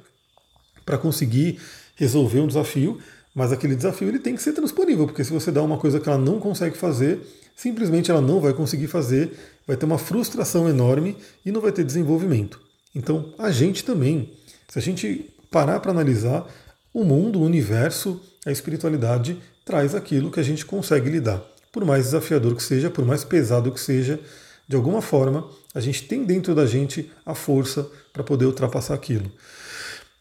para 0.86 0.96
conseguir 0.96 1.60
resolver 1.96 2.40
um 2.40 2.46
desafio, 2.46 2.98
mas 3.38 3.52
aquele 3.52 3.76
desafio 3.76 4.08
ele 4.08 4.18
tem 4.18 4.34
que 4.34 4.42
ser 4.42 4.52
transponível, 4.52 5.06
porque 5.06 5.22
se 5.22 5.32
você 5.32 5.52
dá 5.52 5.62
uma 5.62 5.78
coisa 5.78 6.00
que 6.00 6.08
ela 6.08 6.18
não 6.18 6.40
consegue 6.40 6.76
fazer, 6.76 7.20
simplesmente 7.54 8.10
ela 8.10 8.20
não 8.20 8.40
vai 8.40 8.52
conseguir 8.52 8.88
fazer, 8.88 9.30
vai 9.64 9.76
ter 9.76 9.86
uma 9.86 9.96
frustração 9.96 10.68
enorme 10.68 11.16
e 11.46 11.52
não 11.52 11.60
vai 11.60 11.70
ter 11.70 11.84
desenvolvimento. 11.84 12.60
Então, 12.92 13.32
a 13.38 13.52
gente 13.52 13.84
também, 13.84 14.32
se 14.68 14.76
a 14.76 14.82
gente 14.82 15.32
parar 15.52 15.78
para 15.78 15.92
analisar, 15.92 16.52
o 16.92 17.04
mundo, 17.04 17.38
o 17.38 17.44
universo, 17.44 18.20
a 18.44 18.50
espiritualidade 18.50 19.40
traz 19.64 19.94
aquilo 19.94 20.32
que 20.32 20.40
a 20.40 20.42
gente 20.42 20.66
consegue 20.66 21.08
lidar. 21.08 21.40
Por 21.72 21.84
mais 21.84 22.06
desafiador 22.06 22.56
que 22.56 22.62
seja, 22.64 22.90
por 22.90 23.04
mais 23.04 23.22
pesado 23.22 23.70
que 23.70 23.78
seja, 23.78 24.18
de 24.66 24.74
alguma 24.74 25.00
forma, 25.00 25.48
a 25.72 25.78
gente 25.78 26.08
tem 26.08 26.24
dentro 26.24 26.56
da 26.56 26.66
gente 26.66 27.08
a 27.24 27.36
força 27.36 27.88
para 28.12 28.24
poder 28.24 28.46
ultrapassar 28.46 28.94
aquilo. 28.94 29.30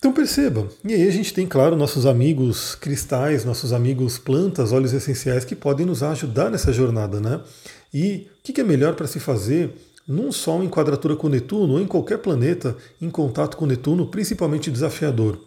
Então 0.08 0.16
perceba, 0.16 0.66
e 0.86 0.94
aí 0.94 1.06
a 1.06 1.12
gente 1.12 1.34
tem, 1.34 1.46
claro, 1.46 1.76
nossos 1.76 2.06
amigos 2.06 2.76
cristais, 2.76 3.44
nossos 3.44 3.74
amigos 3.74 4.18
plantas, 4.18 4.72
óleos 4.72 4.94
essenciais 4.94 5.44
que 5.44 5.54
podem 5.54 5.86
nos 5.86 6.02
ajudar 6.02 6.50
nessa 6.50 6.72
jornada, 6.72 7.20
né? 7.20 7.42
E 7.94 8.26
o 8.40 8.42
que 8.42 8.62
é 8.62 8.64
melhor 8.64 8.96
para 8.96 9.06
se 9.06 9.20
fazer 9.20 9.70
num 10.08 10.32
Sol 10.32 10.64
em 10.64 10.70
quadratura 10.70 11.18
com 11.18 11.28
Netuno 11.28 11.74
ou 11.74 11.82
em 11.82 11.86
qualquer 11.86 12.20
planeta 12.20 12.78
em 13.02 13.10
contato 13.10 13.58
com 13.58 13.66
Netuno, 13.66 14.08
principalmente 14.08 14.72
desafiador? 14.72 15.42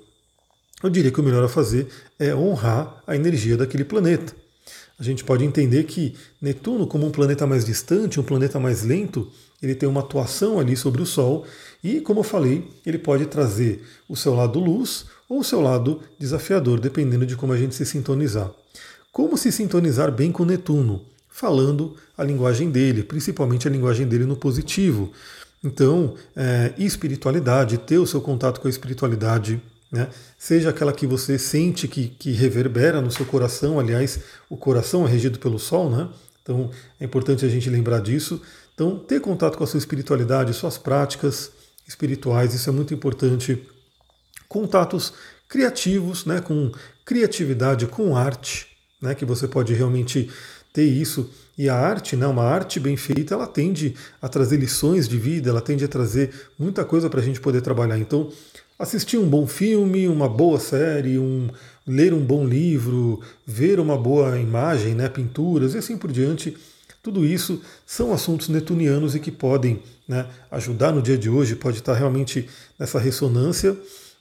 Eu 0.83 0.91
diria 0.91 1.11
que 1.11 1.21
o 1.21 1.25
melhor 1.25 1.43
a 1.43 1.49
fazer 1.49 1.89
é 2.19 2.35
honrar 2.35 3.03
a 3.07 3.17
energia 3.17 3.57
daquele 3.57 3.83
planeta. 3.83 4.35
A 4.99 5.03
gente 5.03 5.25
pode 5.25 5.43
entender 5.43 5.85
que 5.85 6.15
Netuno, 6.39 6.87
como 6.87 7.07
um 7.07 7.11
planeta 7.11 7.47
mais 7.47 7.65
distante, 7.65 8.21
um 8.21 8.23
planeta 8.23 8.61
mais 8.61 8.83
lento, 8.85 9.27
ele 9.63 9.75
tem 9.75 9.89
uma 9.89 10.01
atuação 10.01 10.59
ali 10.59 10.77
sobre 10.77 11.03
o 11.03 11.07
Sol 11.07 11.47
e, 11.83 12.01
como 12.01 12.21
eu 12.21 12.25
falei, 12.25 12.69
ele 12.85 12.99
pode 12.99 13.27
trazer 13.27 13.85
o 14.09 14.17
seu 14.17 14.35
lado 14.35 14.59
luz 14.59 15.07
ou 15.29 15.41
o 15.41 15.45
seu 15.45 15.61
lado 15.61 16.01
desafiador, 16.19 16.81
dependendo 16.81 17.27
de 17.27 17.37
como 17.37 17.53
a 17.53 17.57
gente 17.57 17.75
se 17.75 17.85
sintonizar. 17.87 18.51
Como 19.13 19.37
se 19.37 19.51
sintonizar 19.51 20.11
bem 20.11 20.31
com 20.31 20.45
Netuno? 20.45 21.03
Falando 21.29 21.97
a 22.17 22.25
linguagem 22.25 22.71
dele, 22.71 23.03
principalmente 23.03 23.67
a 23.67 23.71
linguagem 23.71 24.07
dele 24.07 24.25
no 24.25 24.37
positivo. 24.37 25.13
Então, 25.63 26.15
é, 26.35 26.73
espiritualidade, 26.79 27.79
ter 27.79 27.99
o 27.99 28.07
seu 28.07 28.21
contato 28.21 28.61
com 28.61 28.67
a 28.67 28.71
espiritualidade, 28.71 29.61
né? 29.93 30.09
seja 30.39 30.71
aquela 30.71 30.93
que 30.93 31.07
você 31.07 31.39
sente 31.39 31.87
que, 31.87 32.09
que 32.09 32.33
reverbera 32.33 33.01
no 33.01 33.11
seu 33.11 33.27
coração, 33.27 33.79
aliás, 33.79 34.21
o 34.49 34.57
coração 34.57 35.07
é 35.07 35.11
regido 35.11 35.39
pelo 35.39 35.59
Sol, 35.59 35.91
né? 35.91 36.09
então 36.43 36.71
é 36.99 37.05
importante 37.05 37.45
a 37.45 37.49
gente 37.49 37.69
lembrar 37.69 38.01
disso. 38.01 38.41
Então, 38.81 38.97
ter 38.97 39.21
contato 39.21 39.59
com 39.59 39.65
a 39.65 39.67
sua 39.67 39.77
espiritualidade, 39.77 40.55
suas 40.55 40.79
práticas, 40.79 41.53
espirituais, 41.87 42.55
isso 42.55 42.71
é 42.71 42.73
muito 42.73 42.95
importante. 42.95 43.63
Contatos 44.49 45.13
criativos, 45.47 46.25
né, 46.25 46.41
com 46.41 46.73
criatividade, 47.05 47.87
com 47.87 48.17
arte, 48.17 48.69
né, 48.99 49.15
que 49.15 49.27
você 49.27 49.47
pode 49.47 49.75
realmente 49.75 50.31
ter 50.73 50.87
isso. 50.87 51.29
E 51.59 51.69
a 51.69 51.77
arte, 51.77 52.17
né, 52.17 52.27
uma 52.27 52.45
arte 52.45 52.81
bem 52.81 52.97
feita, 52.97 53.35
ela 53.35 53.47
tende 53.47 53.95
a 54.23 54.31
trazer 54.31 54.57
lições 54.57 55.07
de 55.07 55.19
vida, 55.19 55.51
ela 55.51 55.61
tende 55.61 55.85
a 55.85 55.89
trazer 55.89 56.33
muita 56.59 56.83
coisa 56.83 57.11
para 57.11 57.21
a 57.21 57.23
gente 57.23 57.39
poder 57.39 57.61
trabalhar. 57.61 57.99
Então, 57.99 58.33
assistir 58.79 59.19
um 59.19 59.29
bom 59.29 59.47
filme, 59.47 60.09
uma 60.09 60.27
boa 60.27 60.59
série, 60.59 61.19
um, 61.19 61.51
ler 61.87 62.15
um 62.15 62.25
bom 62.25 62.47
livro, 62.47 63.21
ver 63.47 63.79
uma 63.79 63.99
boa 63.99 64.39
imagem, 64.39 64.95
né, 64.95 65.07
pinturas 65.07 65.75
e 65.75 65.79
assim 65.79 65.99
por 65.99 66.11
diante, 66.11 66.57
Tudo 67.03 67.25
isso 67.25 67.63
são 67.87 68.13
assuntos 68.13 68.49
netunianos 68.49 69.15
e 69.15 69.21
que 69.21 69.31
podem 69.31 69.83
né, 70.07 70.27
ajudar 70.51 70.93
no 70.93 71.01
dia 71.01 71.17
de 71.17 71.31
hoje, 71.31 71.57
pode 71.57 71.79
estar 71.79 71.95
realmente 71.95 72.49
nessa 72.79 72.99
ressonância. 72.99 73.77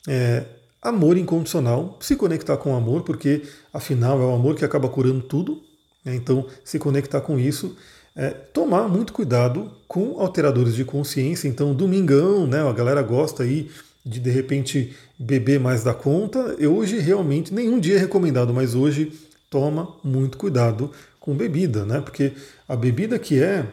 É, 0.07 0.45
amor 0.81 1.17
incondicional, 1.17 1.97
se 1.99 2.15
conectar 2.15 2.55
com 2.57 2.73
o 2.73 2.75
amor, 2.75 3.03
porque 3.03 3.43
afinal 3.73 4.21
é 4.21 4.25
o 4.25 4.33
amor 4.33 4.55
que 4.55 4.63
acaba 4.63 4.87
curando 4.87 5.21
tudo. 5.21 5.61
Né, 6.05 6.15
então, 6.15 6.45
se 6.63 6.79
conectar 6.79 7.19
com 7.19 7.37
isso, 7.37 7.75
é, 8.15 8.29
tomar 8.29 8.87
muito 8.87 9.11
cuidado 9.11 9.71
com 9.87 10.19
alteradores 10.19 10.73
de 10.73 10.85
consciência. 10.85 11.47
Então, 11.47 11.73
domingão, 11.73 12.47
né, 12.47 12.61
a 12.61 12.71
galera 12.71 13.01
gosta 13.01 13.43
aí 13.43 13.69
de 14.05 14.19
de 14.19 14.29
repente 14.29 14.95
beber 15.17 15.59
mais 15.59 15.83
da 15.83 15.93
conta. 15.93 16.55
Eu 16.57 16.75
hoje 16.75 16.97
realmente, 16.99 17.53
nenhum 17.53 17.79
dia 17.79 17.95
é 17.95 17.99
recomendado, 17.99 18.53
mas 18.53 18.73
hoje 18.73 19.11
toma 19.49 19.95
muito 20.03 20.37
cuidado 20.37 20.91
com 21.29 21.35
bebida, 21.35 21.85
né? 21.85 22.01
Porque 22.01 22.33
a 22.67 22.75
bebida 22.75 23.19
que 23.19 23.41
é 23.41 23.63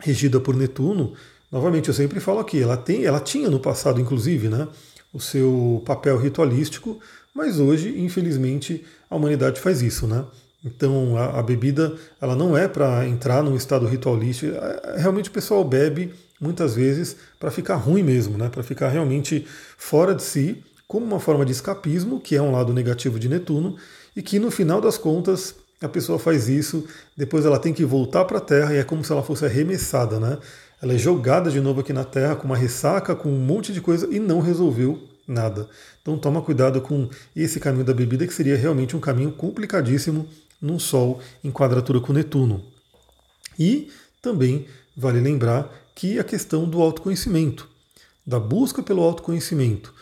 regida 0.00 0.38
por 0.38 0.54
Netuno, 0.54 1.12
novamente 1.50 1.88
eu 1.88 1.94
sempre 1.94 2.20
falo 2.20 2.38
aqui, 2.38 2.62
ela 2.62 2.76
tem, 2.76 3.04
ela 3.04 3.18
tinha 3.18 3.50
no 3.50 3.58
passado 3.58 4.00
inclusive, 4.00 4.48
né, 4.48 4.68
o 5.12 5.18
seu 5.18 5.82
papel 5.84 6.16
ritualístico, 6.16 7.00
mas 7.34 7.58
hoje, 7.58 7.98
infelizmente, 7.98 8.84
a 9.10 9.16
humanidade 9.16 9.60
faz 9.60 9.82
isso, 9.82 10.06
né? 10.06 10.24
Então 10.64 11.16
a, 11.16 11.40
a 11.40 11.42
bebida 11.42 11.96
ela 12.20 12.36
não 12.36 12.56
é 12.56 12.68
para 12.68 13.06
entrar 13.08 13.42
num 13.42 13.56
estado 13.56 13.86
ritualístico. 13.86 14.54
É, 14.54 14.80
é, 14.84 15.00
realmente 15.00 15.30
o 15.30 15.32
pessoal 15.32 15.64
bebe 15.64 16.14
muitas 16.40 16.76
vezes 16.76 17.16
para 17.40 17.50
ficar 17.50 17.74
ruim 17.74 18.04
mesmo, 18.04 18.38
né? 18.38 18.48
Para 18.48 18.62
ficar 18.62 18.88
realmente 18.88 19.44
fora 19.76 20.14
de 20.14 20.22
si, 20.22 20.62
como 20.86 21.04
uma 21.04 21.18
forma 21.18 21.44
de 21.44 21.50
escapismo, 21.50 22.20
que 22.20 22.36
é 22.36 22.42
um 22.42 22.52
lado 22.52 22.72
negativo 22.72 23.18
de 23.18 23.28
Netuno, 23.28 23.76
e 24.14 24.22
que 24.22 24.38
no 24.38 24.50
final 24.50 24.80
das 24.80 24.96
contas 24.96 25.54
a 25.80 25.88
pessoa 25.88 26.18
faz 26.18 26.48
isso, 26.48 26.84
depois 27.16 27.44
ela 27.44 27.58
tem 27.58 27.72
que 27.72 27.84
voltar 27.84 28.24
para 28.24 28.38
a 28.38 28.40
Terra 28.40 28.74
e 28.74 28.78
é 28.78 28.84
como 28.84 29.04
se 29.04 29.12
ela 29.12 29.22
fosse 29.22 29.44
arremessada, 29.44 30.18
né? 30.18 30.38
Ela 30.82 30.94
é 30.94 30.98
jogada 30.98 31.50
de 31.50 31.60
novo 31.60 31.80
aqui 31.80 31.92
na 31.92 32.04
Terra 32.04 32.36
com 32.36 32.44
uma 32.44 32.56
ressaca, 32.56 33.14
com 33.14 33.28
um 33.28 33.38
monte 33.38 33.72
de 33.72 33.80
coisa 33.80 34.08
e 34.10 34.18
não 34.18 34.40
resolveu 34.40 35.08
nada. 35.26 35.68
Então 36.00 36.16
toma 36.16 36.40
cuidado 36.40 36.80
com 36.80 37.08
esse 37.34 37.60
caminho 37.60 37.84
da 37.84 37.92
bebida, 37.92 38.26
que 38.26 38.32
seria 38.34 38.56
realmente 38.56 38.96
um 38.96 39.00
caminho 39.00 39.32
complicadíssimo 39.32 40.28
num 40.60 40.78
Sol 40.78 41.20
em 41.42 41.50
quadratura 41.50 42.00
com 42.00 42.12
Netuno. 42.12 42.64
E 43.58 43.90
também 44.22 44.66
vale 44.96 45.20
lembrar 45.20 45.70
que 45.94 46.18
a 46.18 46.24
questão 46.24 46.68
do 46.68 46.80
autoconhecimento, 46.80 47.68
da 48.26 48.38
busca 48.38 48.82
pelo 48.82 49.02
autoconhecimento. 49.02 49.92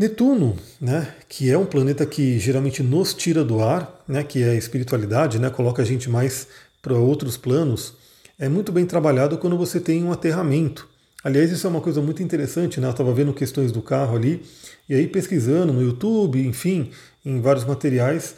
Netuno, 0.00 0.56
né, 0.80 1.14
que 1.28 1.50
é 1.50 1.58
um 1.58 1.66
planeta 1.66 2.06
que 2.06 2.38
geralmente 2.38 2.82
nos 2.82 3.12
tira 3.12 3.44
do 3.44 3.60
ar, 3.60 4.02
né, 4.08 4.24
que 4.24 4.42
é 4.42 4.52
a 4.52 4.54
espiritualidade, 4.54 5.38
né, 5.38 5.50
coloca 5.50 5.82
a 5.82 5.84
gente 5.84 6.08
mais 6.08 6.48
para 6.80 6.94
outros 6.94 7.36
planos, 7.36 7.92
é 8.38 8.48
muito 8.48 8.72
bem 8.72 8.86
trabalhado 8.86 9.36
quando 9.36 9.58
você 9.58 9.78
tem 9.78 10.02
um 10.02 10.10
aterramento. 10.10 10.88
Aliás, 11.22 11.50
isso 11.50 11.66
é 11.66 11.70
uma 11.70 11.82
coisa 11.82 12.00
muito 12.00 12.22
interessante, 12.22 12.80
né? 12.80 12.86
Eu 12.86 12.92
estava 12.92 13.12
vendo 13.12 13.34
questões 13.34 13.70
do 13.72 13.82
carro 13.82 14.16
ali, 14.16 14.42
e 14.88 14.94
aí 14.94 15.06
pesquisando 15.06 15.70
no 15.70 15.82
YouTube, 15.82 16.42
enfim, 16.46 16.92
em 17.22 17.42
vários 17.42 17.66
materiais, 17.66 18.36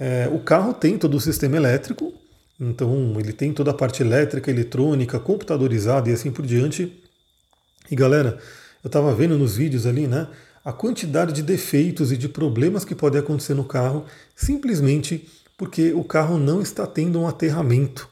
é, 0.00 0.28
o 0.32 0.40
carro 0.40 0.74
tem 0.74 0.98
todo 0.98 1.16
o 1.16 1.20
sistema 1.20 1.56
elétrico, 1.56 2.12
então 2.58 3.14
ele 3.20 3.32
tem 3.32 3.52
toda 3.52 3.70
a 3.70 3.74
parte 3.74 4.02
elétrica, 4.02 4.50
eletrônica, 4.50 5.20
computadorizada 5.20 6.10
e 6.10 6.12
assim 6.12 6.32
por 6.32 6.44
diante. 6.44 6.92
E 7.88 7.94
galera, 7.94 8.36
eu 8.82 8.88
estava 8.88 9.14
vendo 9.14 9.38
nos 9.38 9.56
vídeos 9.56 9.86
ali, 9.86 10.08
né? 10.08 10.26
A 10.64 10.72
quantidade 10.72 11.32
de 11.32 11.42
defeitos 11.42 12.10
e 12.10 12.16
de 12.16 12.28
problemas 12.28 12.84
que 12.84 12.94
podem 12.94 13.20
acontecer 13.20 13.54
no 13.54 13.64
carro 13.64 14.06
simplesmente 14.34 15.28
porque 15.56 15.92
o 15.92 16.02
carro 16.02 16.38
não 16.38 16.62
está 16.62 16.86
tendo 16.86 17.20
um 17.20 17.28
aterramento. 17.28 18.08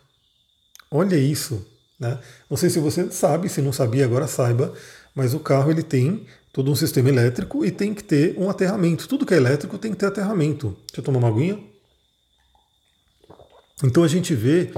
Olha 0.91 1.17
isso, 1.17 1.67
né? 1.99 2.19
Não 2.51 2.57
sei 2.57 2.69
se 2.69 2.79
você 2.79 3.11
sabe, 3.11 3.49
se 3.49 3.63
não 3.63 3.73
sabia 3.73 4.05
agora 4.05 4.27
saiba, 4.27 4.73
mas 5.15 5.35
o 5.35 5.41
carro 5.41 5.71
ele 5.71 5.83
tem 5.83 6.27
todo 6.53 6.71
um 6.71 6.75
sistema 6.77 7.09
elétrico 7.09 7.65
e 7.65 7.71
tem 7.71 7.95
que 7.95 8.05
ter 8.05 8.39
um 8.39 8.51
aterramento. 8.51 9.09
Tudo 9.09 9.25
que 9.25 9.33
é 9.33 9.39
elétrico 9.39 9.79
tem 9.79 9.93
que 9.93 9.97
ter 9.97 10.07
aterramento. 10.07 10.77
Deixa 10.87 11.01
eu 11.01 11.05
tomar 11.05 11.19
uma 11.19 11.29
aguinha. 11.29 11.59
Então 13.83 14.05
a 14.05 14.09
gente 14.09 14.35
vê 14.35 14.71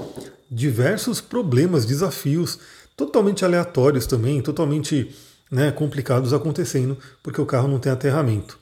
diversos 0.50 1.20
problemas, 1.20 1.84
desafios 1.84 2.58
totalmente 2.96 3.44
aleatórios 3.44 4.06
também, 4.06 4.40
totalmente 4.40 5.14
né, 5.54 5.70
complicados 5.70 6.32
acontecendo, 6.32 6.98
porque 7.22 7.40
o 7.40 7.46
carro 7.46 7.68
não 7.68 7.78
tem 7.78 7.92
aterramento. 7.92 8.58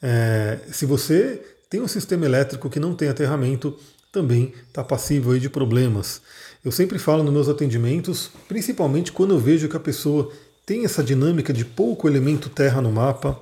É, 0.00 0.60
se 0.70 0.86
você 0.86 1.42
tem 1.68 1.80
um 1.80 1.88
sistema 1.88 2.24
elétrico 2.24 2.70
que 2.70 2.78
não 2.78 2.94
tem 2.94 3.08
aterramento, 3.08 3.76
também 4.12 4.54
está 4.68 4.84
passível 4.84 5.36
de 5.40 5.50
problemas. 5.50 6.22
Eu 6.64 6.70
sempre 6.70 7.00
falo 7.00 7.24
nos 7.24 7.32
meus 7.32 7.48
atendimentos, 7.48 8.30
principalmente 8.46 9.10
quando 9.10 9.34
eu 9.34 9.40
vejo 9.40 9.68
que 9.68 9.76
a 9.76 9.80
pessoa 9.80 10.30
tem 10.64 10.84
essa 10.84 11.02
dinâmica 11.02 11.52
de 11.52 11.64
pouco 11.64 12.08
elemento 12.08 12.48
terra 12.48 12.80
no 12.80 12.92
mapa, 12.92 13.36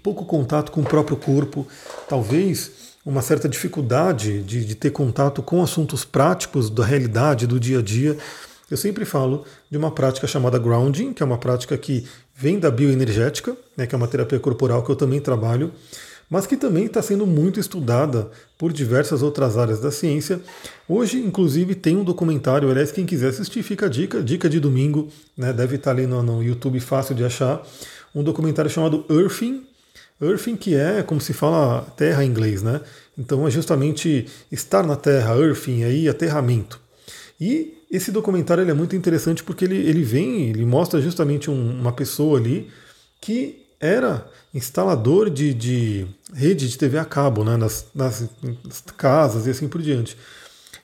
pouco 0.00 0.24
contato 0.24 0.70
com 0.70 0.80
o 0.80 0.84
próprio 0.84 1.16
corpo, 1.16 1.66
talvez 2.08 2.70
uma 3.04 3.20
certa 3.20 3.48
dificuldade 3.48 4.42
de, 4.44 4.64
de 4.64 4.74
ter 4.76 4.90
contato 4.90 5.42
com 5.42 5.60
assuntos 5.60 6.04
práticos 6.04 6.70
da 6.70 6.84
realidade, 6.84 7.48
do 7.48 7.58
dia 7.58 7.80
a 7.80 7.82
dia. 7.82 8.16
Eu 8.72 8.78
sempre 8.78 9.04
falo 9.04 9.44
de 9.70 9.76
uma 9.76 9.90
prática 9.90 10.26
chamada 10.26 10.58
grounding, 10.58 11.12
que 11.12 11.22
é 11.22 11.26
uma 11.26 11.36
prática 11.36 11.76
que 11.76 12.06
vem 12.34 12.58
da 12.58 12.70
bioenergética, 12.70 13.54
né, 13.76 13.86
que 13.86 13.94
é 13.94 13.98
uma 13.98 14.08
terapia 14.08 14.40
corporal 14.40 14.82
que 14.82 14.90
eu 14.90 14.96
também 14.96 15.20
trabalho, 15.20 15.70
mas 16.30 16.46
que 16.46 16.56
também 16.56 16.86
está 16.86 17.02
sendo 17.02 17.26
muito 17.26 17.60
estudada 17.60 18.30
por 18.56 18.72
diversas 18.72 19.22
outras 19.22 19.58
áreas 19.58 19.78
da 19.78 19.90
ciência. 19.90 20.40
Hoje, 20.88 21.18
inclusive, 21.18 21.74
tem 21.74 21.98
um 21.98 22.02
documentário, 22.02 22.70
aliás, 22.70 22.90
quem 22.90 23.04
quiser 23.04 23.28
assistir, 23.28 23.62
fica 23.62 23.84
a 23.84 23.88
dica, 23.90 24.22
dica 24.22 24.48
de 24.48 24.58
domingo, 24.58 25.10
né, 25.36 25.52
deve 25.52 25.76
estar 25.76 25.90
ali 25.90 26.06
no, 26.06 26.22
no 26.22 26.42
YouTube 26.42 26.80
fácil 26.80 27.14
de 27.14 27.24
achar, 27.24 27.62
um 28.14 28.22
documentário 28.22 28.70
chamado 28.70 29.04
Earthing, 29.10 29.66
Earthing, 30.18 30.56
que 30.56 30.74
é 30.74 31.02
como 31.02 31.20
se 31.20 31.34
fala 31.34 31.82
terra 31.94 32.24
em 32.24 32.28
inglês, 32.28 32.62
né? 32.62 32.80
Então 33.18 33.46
é 33.46 33.50
justamente 33.50 34.28
estar 34.50 34.82
na 34.82 34.96
terra, 34.96 35.36
earthing, 35.36 35.84
aí, 35.84 36.08
aterramento. 36.08 36.80
E 37.38 37.81
esse 37.92 38.10
documentário 38.10 38.68
é 38.68 38.72
muito 38.72 38.96
interessante 38.96 39.44
porque 39.44 39.66
ele, 39.66 39.76
ele 39.76 40.02
vem, 40.02 40.48
ele 40.48 40.64
mostra 40.64 40.98
justamente 40.98 41.50
um, 41.50 41.78
uma 41.78 41.92
pessoa 41.92 42.38
ali 42.38 42.70
que 43.20 43.66
era 43.78 44.26
instalador 44.54 45.28
de, 45.28 45.52
de 45.52 46.06
rede 46.32 46.68
de 46.70 46.78
TV 46.78 46.98
a 46.98 47.04
cabo, 47.04 47.44
né, 47.44 47.56
nas, 47.56 47.86
nas, 47.94 48.28
nas 48.64 48.80
casas 48.96 49.46
e 49.46 49.50
assim 49.50 49.68
por 49.68 49.82
diante. 49.82 50.16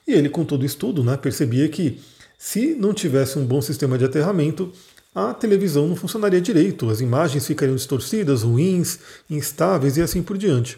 E 0.07 0.13
ele, 0.13 0.29
com 0.29 0.45
todo 0.45 0.61
o 0.61 0.65
estudo, 0.65 1.03
né, 1.03 1.17
percebia 1.17 1.67
que 1.67 1.99
se 2.37 2.75
não 2.75 2.93
tivesse 2.93 3.39
um 3.39 3.45
bom 3.45 3.61
sistema 3.61 3.97
de 3.97 4.05
aterramento, 4.05 4.71
a 5.13 5.33
televisão 5.33 5.87
não 5.87 5.95
funcionaria 5.95 6.39
direito, 6.39 6.89
as 6.89 7.01
imagens 7.01 7.47
ficariam 7.47 7.75
distorcidas, 7.75 8.43
ruins, 8.43 8.99
instáveis 9.29 9.97
e 9.97 10.01
assim 10.01 10.21
por 10.21 10.37
diante. 10.37 10.77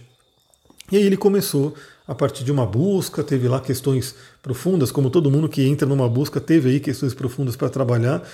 E 0.92 0.98
aí 0.98 1.04
ele 1.04 1.18
começou 1.18 1.74
a 2.08 2.16
partir 2.16 2.44
de 2.44 2.52
uma 2.52 2.66
busca, 2.66 3.24
teve 3.24 3.48
lá 3.48 3.60
questões 3.62 4.16
profundas, 4.42 4.92
como 4.92 5.10
todo 5.10 5.30
mundo 5.30 5.48
que 5.48 5.64
entra 5.64 5.88
numa 5.88 6.10
busca 6.10 6.40
teve 6.40 6.70
aí 6.70 6.80
questões 6.80 7.14
profundas 7.14 7.56
para 7.56 7.70
trabalhar. 7.70 8.28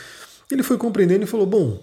Ele 0.49 0.63
foi 0.63 0.77
compreendendo 0.77 1.23
e 1.23 1.27
falou: 1.27 1.45
bom, 1.45 1.79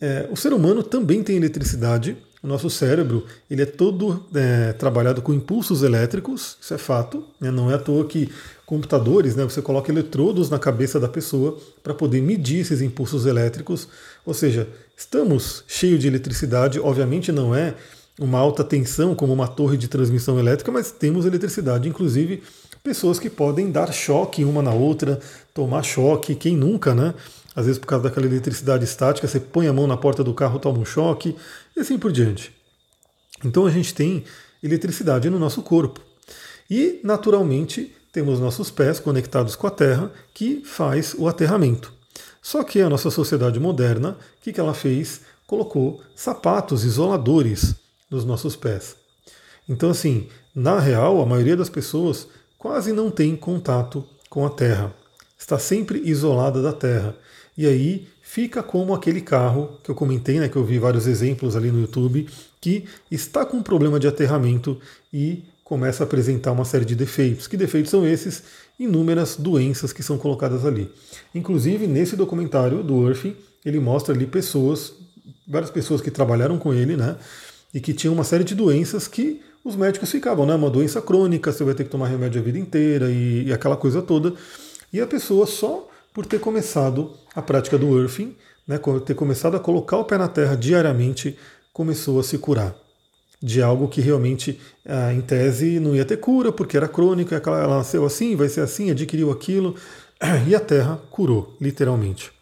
é, 0.00 0.28
o 0.30 0.36
ser 0.36 0.52
humano 0.52 0.82
também 0.82 1.22
tem 1.22 1.36
eletricidade, 1.36 2.16
o 2.42 2.46
nosso 2.46 2.70
cérebro 2.70 3.24
ele 3.50 3.62
é 3.62 3.66
todo 3.66 4.24
é, 4.34 4.72
trabalhado 4.72 5.20
com 5.20 5.34
impulsos 5.34 5.82
elétricos, 5.82 6.56
isso 6.60 6.72
é 6.72 6.78
fato. 6.78 7.24
Né? 7.40 7.50
Não 7.50 7.70
é 7.70 7.74
à 7.74 7.78
toa 7.78 8.04
que 8.04 8.30
computadores, 8.64 9.34
né, 9.34 9.44
você 9.44 9.62
coloca 9.62 9.90
eletrodos 9.90 10.50
na 10.50 10.58
cabeça 10.58 11.00
da 11.00 11.08
pessoa 11.08 11.58
para 11.82 11.94
poder 11.94 12.20
medir 12.20 12.60
esses 12.60 12.80
impulsos 12.80 13.26
elétricos. 13.26 13.88
Ou 14.26 14.34
seja, 14.34 14.68
estamos 14.96 15.64
cheios 15.66 16.00
de 16.00 16.06
eletricidade, 16.06 16.78
obviamente 16.78 17.32
não 17.32 17.54
é 17.54 17.74
uma 18.20 18.38
alta 18.38 18.62
tensão 18.62 19.14
como 19.14 19.32
uma 19.32 19.48
torre 19.48 19.76
de 19.76 19.88
transmissão 19.88 20.38
elétrica, 20.38 20.70
mas 20.70 20.90
temos 20.90 21.24
eletricidade, 21.24 21.88
inclusive 21.88 22.42
pessoas 22.82 23.18
que 23.18 23.30
podem 23.30 23.70
dar 23.70 23.92
choque 23.92 24.44
uma 24.44 24.62
na 24.62 24.72
outra, 24.72 25.20
tomar 25.52 25.82
choque, 25.82 26.34
quem 26.34 26.56
nunca, 26.56 26.94
né? 26.94 27.14
Às 27.54 27.66
vezes 27.66 27.78
por 27.78 27.86
causa 27.86 28.04
daquela 28.04 28.26
eletricidade 28.26 28.84
estática, 28.84 29.26
você 29.26 29.40
põe 29.40 29.66
a 29.66 29.72
mão 29.72 29.86
na 29.86 29.96
porta 29.96 30.22
do 30.22 30.34
carro, 30.34 30.58
toma 30.58 30.78
um 30.78 30.84
choque, 30.84 31.36
e 31.76 31.80
assim 31.80 31.98
por 31.98 32.12
diante. 32.12 32.52
Então 33.44 33.66
a 33.66 33.70
gente 33.70 33.94
tem 33.94 34.24
eletricidade 34.62 35.28
no 35.30 35.38
nosso 35.38 35.62
corpo. 35.62 36.00
E, 36.70 37.00
naturalmente, 37.02 37.94
temos 38.12 38.40
nossos 38.40 38.70
pés 38.70 39.00
conectados 39.00 39.56
com 39.56 39.66
a 39.66 39.70
Terra, 39.70 40.10
que 40.34 40.62
faz 40.64 41.14
o 41.16 41.28
aterramento. 41.28 41.92
Só 42.42 42.62
que 42.62 42.80
a 42.80 42.88
nossa 42.88 43.10
sociedade 43.10 43.58
moderna, 43.58 44.10
o 44.10 44.42
que, 44.42 44.52
que 44.52 44.60
ela 44.60 44.74
fez? 44.74 45.22
Colocou 45.46 46.00
sapatos 46.14 46.84
isoladores 46.84 47.74
nos 48.10 48.24
nossos 48.24 48.54
pés. 48.56 48.96
Então, 49.68 49.90
assim, 49.90 50.28
na 50.54 50.78
real, 50.78 51.20
a 51.20 51.26
maioria 51.26 51.56
das 51.56 51.68
pessoas 51.68 52.26
quase 52.58 52.92
não 52.92 53.10
tem 53.10 53.36
contato 53.36 54.04
com 54.28 54.44
a 54.44 54.50
Terra. 54.50 54.92
Está 55.38 55.58
sempre 55.58 56.02
isolada 56.04 56.60
da 56.60 56.72
Terra. 56.72 57.16
E 57.56 57.66
aí 57.66 58.08
fica 58.22 58.62
como 58.62 58.92
aquele 58.92 59.20
carro 59.20 59.78
que 59.82 59.90
eu 59.90 59.94
comentei, 59.94 60.38
né, 60.38 60.48
que 60.48 60.56
eu 60.56 60.64
vi 60.64 60.78
vários 60.78 61.06
exemplos 61.06 61.56
ali 61.56 61.70
no 61.70 61.80
YouTube, 61.80 62.28
que 62.60 62.84
está 63.10 63.46
com 63.46 63.58
um 63.58 63.62
problema 63.62 63.98
de 63.98 64.08
aterramento 64.08 64.78
e 65.12 65.44
começa 65.64 66.02
a 66.02 66.06
apresentar 66.06 66.52
uma 66.52 66.64
série 66.64 66.84
de 66.84 66.94
defeitos. 66.94 67.46
Que 67.46 67.56
defeitos 67.56 67.90
são 67.90 68.06
esses? 68.06 68.42
Inúmeras 68.78 69.36
doenças 69.36 69.92
que 69.92 70.02
são 70.02 70.18
colocadas 70.18 70.64
ali. 70.64 70.90
Inclusive, 71.34 71.86
nesse 71.86 72.16
documentário 72.16 72.82
do 72.82 72.94
Urfing, 72.94 73.36
ele 73.64 73.78
mostra 73.78 74.14
ali 74.14 74.26
pessoas, 74.26 74.92
várias 75.46 75.70
pessoas 75.70 76.00
que 76.00 76.10
trabalharam 76.10 76.58
com 76.58 76.72
ele, 76.72 76.96
né? 76.96 77.16
E 77.74 77.80
que 77.80 77.92
tinham 77.92 78.14
uma 78.14 78.24
série 78.24 78.44
de 78.44 78.54
doenças 78.54 79.06
que 79.06 79.42
os 79.64 79.76
médicos 79.76 80.10
ficavam, 80.10 80.46
né? 80.46 80.54
Uma 80.54 80.70
doença 80.70 81.00
crônica, 81.00 81.52
você 81.52 81.64
vai 81.64 81.74
ter 81.74 81.84
que 81.84 81.90
tomar 81.90 82.08
remédio 82.08 82.40
a 82.40 82.44
vida 82.44 82.58
inteira 82.58 83.10
e, 83.10 83.46
e 83.46 83.52
aquela 83.52 83.76
coisa 83.76 84.00
toda. 84.00 84.34
E 84.92 85.00
a 85.00 85.06
pessoa 85.06 85.46
só 85.46 85.88
por 86.12 86.26
ter 86.26 86.40
começado 86.40 87.12
a 87.34 87.42
prática 87.42 87.78
do 87.78 87.88
Urfing, 87.88 88.34
né? 88.66 88.78
Ter 89.04 89.14
começado 89.14 89.56
a 89.56 89.60
colocar 89.60 89.96
o 89.98 90.04
pé 90.04 90.18
na 90.18 90.28
terra 90.28 90.56
diariamente, 90.56 91.38
começou 91.72 92.18
a 92.18 92.22
se 92.22 92.38
curar 92.38 92.74
de 93.40 93.62
algo 93.62 93.88
que 93.88 94.00
realmente, 94.00 94.60
ah, 94.84 95.12
em 95.12 95.20
tese, 95.20 95.78
não 95.78 95.94
ia 95.94 96.04
ter 96.04 96.16
cura, 96.16 96.50
porque 96.50 96.76
era 96.76 96.88
crônica, 96.88 97.40
ela 97.46 97.78
nasceu 97.78 98.04
assim, 98.04 98.34
vai 98.34 98.48
ser 98.48 98.62
assim, 98.62 98.90
adquiriu 98.90 99.30
aquilo, 99.30 99.76
e 100.46 100.54
a 100.54 100.60
Terra 100.60 101.00
curou, 101.10 101.56
literalmente. 101.60 102.32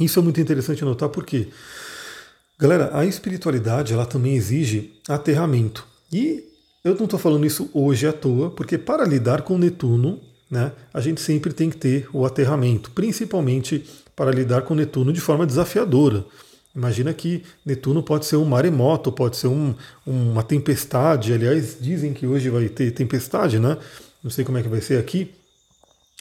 Isso 0.00 0.18
é 0.18 0.22
muito 0.22 0.40
interessante 0.40 0.84
notar 0.84 1.08
porque, 1.08 1.48
galera, 2.58 2.90
a 2.96 3.04
espiritualidade 3.04 3.92
ela 3.92 4.06
também 4.06 4.34
exige 4.34 4.98
aterramento. 5.08 5.86
E 6.14 6.44
eu 6.84 6.94
não 6.94 7.06
estou 7.06 7.18
falando 7.18 7.44
isso 7.44 7.68
hoje 7.74 8.06
à 8.06 8.12
toa, 8.12 8.48
porque 8.48 8.78
para 8.78 9.04
lidar 9.04 9.42
com 9.42 9.58
Netuno, 9.58 10.20
né, 10.48 10.70
a 10.92 11.00
gente 11.00 11.20
sempre 11.20 11.52
tem 11.52 11.68
que 11.68 11.76
ter 11.76 12.08
o 12.12 12.24
aterramento, 12.24 12.92
principalmente 12.92 13.84
para 14.14 14.30
lidar 14.30 14.62
com 14.62 14.76
Netuno 14.76 15.12
de 15.12 15.20
forma 15.20 15.44
desafiadora. 15.44 16.24
Imagina 16.72 17.12
que 17.12 17.42
Netuno 17.66 18.00
pode 18.00 18.26
ser 18.26 18.36
um 18.36 18.44
maremoto, 18.44 19.10
pode 19.10 19.36
ser 19.36 19.48
um, 19.48 19.74
uma 20.06 20.44
tempestade. 20.44 21.32
Aliás, 21.32 21.78
dizem 21.80 22.12
que 22.12 22.28
hoje 22.28 22.48
vai 22.48 22.68
ter 22.68 22.92
tempestade, 22.92 23.58
né? 23.58 23.76
Não 24.22 24.30
sei 24.30 24.44
como 24.44 24.58
é 24.58 24.62
que 24.62 24.68
vai 24.68 24.80
ser 24.80 25.00
aqui. 25.00 25.32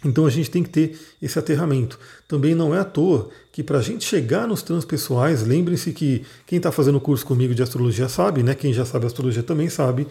Então 0.03 0.25
a 0.25 0.29
gente 0.29 0.51
tem 0.51 0.61
que 0.63 0.69
ter 0.69 0.99
esse 1.21 1.39
aterramento. 1.39 1.97
Também 2.27 2.53
não 2.53 2.75
é 2.75 2.79
à 2.79 2.83
toa 2.83 3.29
que 3.51 3.63
para 3.63 3.79
a 3.79 3.81
gente 3.81 4.03
chegar 4.05 4.47
nos 4.47 4.61
transpessoais, 4.61 5.45
lembrem-se 5.45 5.91
que 5.93 6.25
quem 6.45 6.57
está 6.57 6.71
fazendo 6.71 6.97
o 6.97 7.01
curso 7.01 7.25
comigo 7.25 7.55
de 7.55 7.63
astrologia 7.63 8.09
sabe, 8.09 8.43
né? 8.43 8.53
Quem 8.53 8.73
já 8.73 8.83
sabe 8.83 9.05
astrologia 9.05 9.43
também 9.43 9.69
sabe 9.69 10.07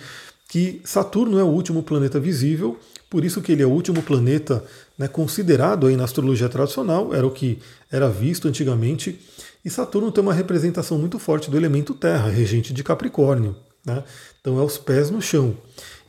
que 0.49 0.83
Saturno 0.85 1.39
é 1.39 1.43
o 1.43 1.47
último 1.47 1.83
planeta 1.83 2.21
visível, 2.21 2.79
por 3.09 3.25
isso 3.25 3.41
que 3.41 3.53
ele 3.53 3.63
é 3.63 3.67
o 3.67 3.71
último 3.71 4.03
planeta 4.03 4.63
né, 4.99 5.09
considerado 5.09 5.87
aí 5.87 5.97
na 5.97 6.05
astrologia 6.05 6.49
tradicional, 6.49 7.15
era 7.15 7.27
o 7.27 7.31
que 7.31 7.59
era 7.91 8.09
visto 8.09 8.49
antigamente. 8.49 9.19
E 9.65 9.71
Saturno 9.71 10.13
tem 10.13 10.23
uma 10.23 10.35
representação 10.35 10.99
muito 10.99 11.19
forte 11.19 11.51
do 11.51 11.57
elemento 11.57 11.95
terra, 11.95 12.29
regente 12.29 12.73
de 12.73 12.85
Capricórnio. 12.85 13.57
Né? 13.85 14.05
Então 14.41 14.59
é 14.59 14.63
os 14.63 14.77
pés 14.77 15.11
no 15.11 15.23
chão. 15.23 15.57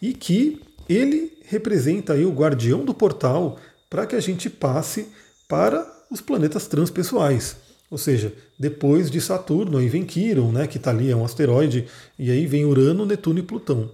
E 0.01 0.13
que 0.13 0.61
ele 0.89 1.31
representa 1.45 2.13
aí 2.13 2.25
o 2.25 2.31
guardião 2.31 2.83
do 2.83 2.93
portal 2.93 3.57
para 3.93 4.07
que 4.07 4.15
a 4.15 4.19
gente 4.19 4.49
passe 4.49 5.09
para 5.47 5.85
os 6.09 6.19
planetas 6.19 6.65
transpessoais. 6.65 7.55
Ou 7.91 7.97
seja, 7.99 8.33
depois 8.57 9.11
de 9.11 9.21
Saturno, 9.21 9.77
aí 9.77 9.87
vem 9.87 10.03
Quiron, 10.03 10.51
né, 10.51 10.65
que 10.65 10.77
está 10.77 10.89
ali, 10.89 11.11
é 11.11 11.15
um 11.15 11.23
asteroide, 11.23 11.85
e 12.17 12.31
aí 12.31 12.47
vem 12.47 12.65
Urano, 12.65 13.05
Netuno 13.05 13.37
e 13.37 13.43
Plutão. 13.43 13.91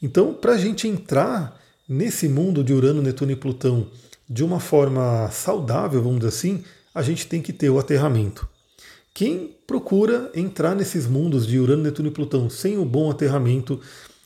Então, 0.00 0.32
para 0.32 0.52
a 0.52 0.58
gente 0.58 0.86
entrar 0.86 1.60
nesse 1.88 2.28
mundo 2.28 2.62
de 2.62 2.72
Urano, 2.72 3.02
Netuno 3.02 3.32
e 3.32 3.36
Plutão 3.36 3.88
de 4.30 4.44
uma 4.44 4.60
forma 4.60 5.28
saudável, 5.32 6.00
vamos 6.00 6.20
dizer 6.20 6.28
assim, 6.28 6.62
a 6.94 7.02
gente 7.02 7.26
tem 7.26 7.42
que 7.42 7.52
ter 7.52 7.68
o 7.68 7.80
aterramento. 7.80 8.48
Quem 9.12 9.56
procura 9.66 10.30
entrar 10.36 10.76
nesses 10.76 11.08
mundos 11.08 11.48
de 11.48 11.58
Urano, 11.58 11.82
Netuno 11.82 12.06
e 12.06 12.12
Plutão 12.12 12.48
sem 12.48 12.78
o 12.78 12.84
bom 12.84 13.10
aterramento, 13.10 13.80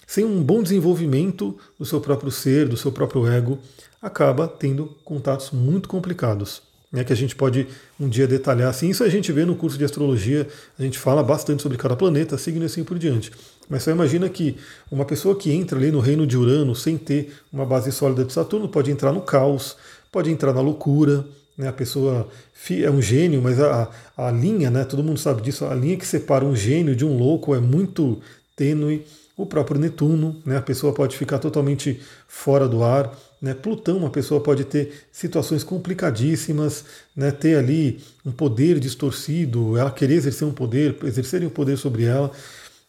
sem 0.06 0.24
um 0.24 0.42
bom 0.42 0.62
desenvolvimento 0.62 1.56
do 1.78 1.84
seu 1.84 2.00
próprio 2.00 2.30
ser, 2.30 2.68
do 2.68 2.76
seu 2.76 2.92
próprio 2.92 3.26
ego, 3.26 3.58
acaba 4.00 4.46
tendo 4.46 4.86
contatos 5.04 5.50
muito 5.50 5.88
complicados. 5.88 6.62
Né, 6.92 7.02
que 7.02 7.12
a 7.12 7.16
gente 7.16 7.34
pode 7.34 7.66
um 7.98 8.08
dia 8.08 8.28
detalhar 8.28 8.70
assim. 8.70 8.88
Isso 8.88 9.02
a 9.02 9.08
gente 9.08 9.32
vê 9.32 9.44
no 9.44 9.56
curso 9.56 9.76
de 9.76 9.84
astrologia, 9.84 10.46
a 10.78 10.82
gente 10.82 10.98
fala 10.98 11.20
bastante 11.20 11.60
sobre 11.60 11.76
cada 11.76 11.96
planeta, 11.96 12.38
signo 12.38 12.62
e 12.62 12.66
assim 12.66 12.84
por 12.84 12.96
diante. 12.96 13.32
Mas 13.68 13.82
só 13.82 13.90
imagina 13.90 14.28
que 14.28 14.56
uma 14.90 15.04
pessoa 15.04 15.34
que 15.34 15.50
entra 15.50 15.76
ali 15.76 15.90
no 15.90 15.98
reino 15.98 16.24
de 16.24 16.38
Urano 16.38 16.76
sem 16.76 16.96
ter 16.96 17.34
uma 17.52 17.66
base 17.66 17.90
sólida 17.90 18.24
de 18.24 18.32
Saturno 18.32 18.68
pode 18.68 18.92
entrar 18.92 19.12
no 19.12 19.20
caos, 19.20 19.76
pode 20.12 20.30
entrar 20.30 20.52
na 20.52 20.60
loucura, 20.60 21.26
né? 21.56 21.68
A 21.68 21.72
pessoa 21.72 22.28
é 22.70 22.90
um 22.90 23.00
gênio, 23.00 23.40
mas 23.40 23.60
a, 23.60 23.88
a 24.16 24.30
linha, 24.30 24.70
né? 24.70 24.84
todo 24.84 25.02
mundo 25.02 25.18
sabe 25.18 25.40
disso, 25.42 25.64
a 25.64 25.74
linha 25.74 25.96
que 25.96 26.06
separa 26.06 26.44
um 26.44 26.54
gênio 26.54 26.94
de 26.94 27.04
um 27.04 27.16
louco 27.16 27.54
é 27.54 27.60
muito 27.60 28.20
tênue. 28.54 29.04
O 29.36 29.44
próprio 29.44 29.78
Netuno, 29.78 30.40
né? 30.46 30.56
a 30.56 30.62
pessoa 30.62 30.92
pode 30.92 31.16
ficar 31.16 31.38
totalmente 31.38 32.00
fora 32.26 32.66
do 32.66 32.82
ar. 32.82 33.16
Né? 33.40 33.52
Plutão, 33.52 34.06
a 34.06 34.10
pessoa 34.10 34.40
pode 34.40 34.64
ter 34.64 35.06
situações 35.12 35.62
complicadíssimas, 35.62 36.84
né? 37.14 37.30
ter 37.30 37.56
ali 37.56 38.00
um 38.24 38.32
poder 38.32 38.80
distorcido, 38.80 39.76
ela 39.76 39.90
querer 39.90 40.14
exercer 40.14 40.48
um 40.48 40.52
poder, 40.52 40.96
exercerem 41.04 41.46
um 41.46 41.50
poder 41.50 41.76
sobre 41.76 42.04
ela. 42.04 42.30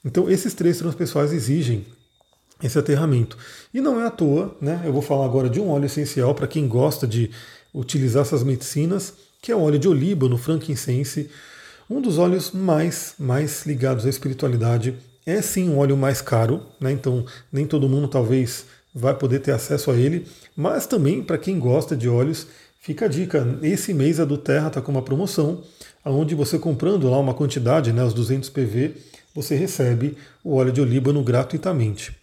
Então, 0.05 0.29
esses 0.29 0.53
três 0.53 0.77
transpessoais 0.77 1.33
exigem 1.33 1.85
esse 2.63 2.77
aterramento. 2.79 3.37
E 3.73 3.81
não 3.81 3.99
é 3.99 4.07
à 4.07 4.09
toa, 4.09 4.55
né? 4.59 4.81
Eu 4.85 4.93
vou 4.93 5.01
falar 5.01 5.25
agora 5.25 5.49
de 5.49 5.59
um 5.59 5.69
óleo 5.69 5.85
essencial 5.85 6.33
para 6.33 6.47
quem 6.47 6.67
gosta 6.67 7.05
de 7.05 7.29
utilizar 7.73 8.23
essas 8.23 8.43
medicinas, 8.43 9.13
que 9.41 9.51
é 9.51 9.55
o 9.55 9.61
óleo 9.61 9.77
de 9.77 9.87
olíbano, 9.87 10.37
frankincense, 10.37 11.29
um 11.89 12.01
dos 12.01 12.17
óleos 12.17 12.51
mais, 12.51 13.13
mais 13.19 13.65
ligados 13.65 14.05
à 14.05 14.09
espiritualidade. 14.09 14.95
É 15.27 15.41
sim 15.41 15.69
um 15.69 15.79
óleo 15.79 15.97
mais 15.97 16.21
caro, 16.21 16.61
né? 16.79 16.89
então 16.89 17.25
nem 17.51 17.67
todo 17.67 17.89
mundo 17.89 18.07
talvez 18.07 18.63
vai 18.95 19.13
poder 19.13 19.39
ter 19.39 19.51
acesso 19.51 19.91
a 19.91 19.95
ele, 19.97 20.25
mas 20.55 20.87
também 20.87 21.21
para 21.21 21.37
quem 21.37 21.59
gosta 21.59 21.97
de 21.97 22.07
óleos, 22.07 22.47
fica 22.79 23.03
a 23.03 23.07
dica. 23.09 23.45
Esse 23.61 23.93
mês 23.93 24.21
a 24.21 24.25
do 24.25 24.37
Terra 24.37 24.69
está 24.69 24.81
com 24.81 24.89
uma 24.89 25.01
promoção, 25.01 25.61
onde 26.05 26.33
você 26.33 26.57
comprando 26.57 27.09
lá 27.09 27.19
uma 27.19 27.33
quantidade, 27.33 27.91
né, 27.91 28.05
os 28.05 28.13
200 28.13 28.49
PV, 28.49 28.93
você 29.35 29.53
recebe 29.53 30.15
o 30.45 30.55
óleo 30.55 30.71
de 30.71 30.79
olíbano 30.79 31.21
gratuitamente. 31.21 32.15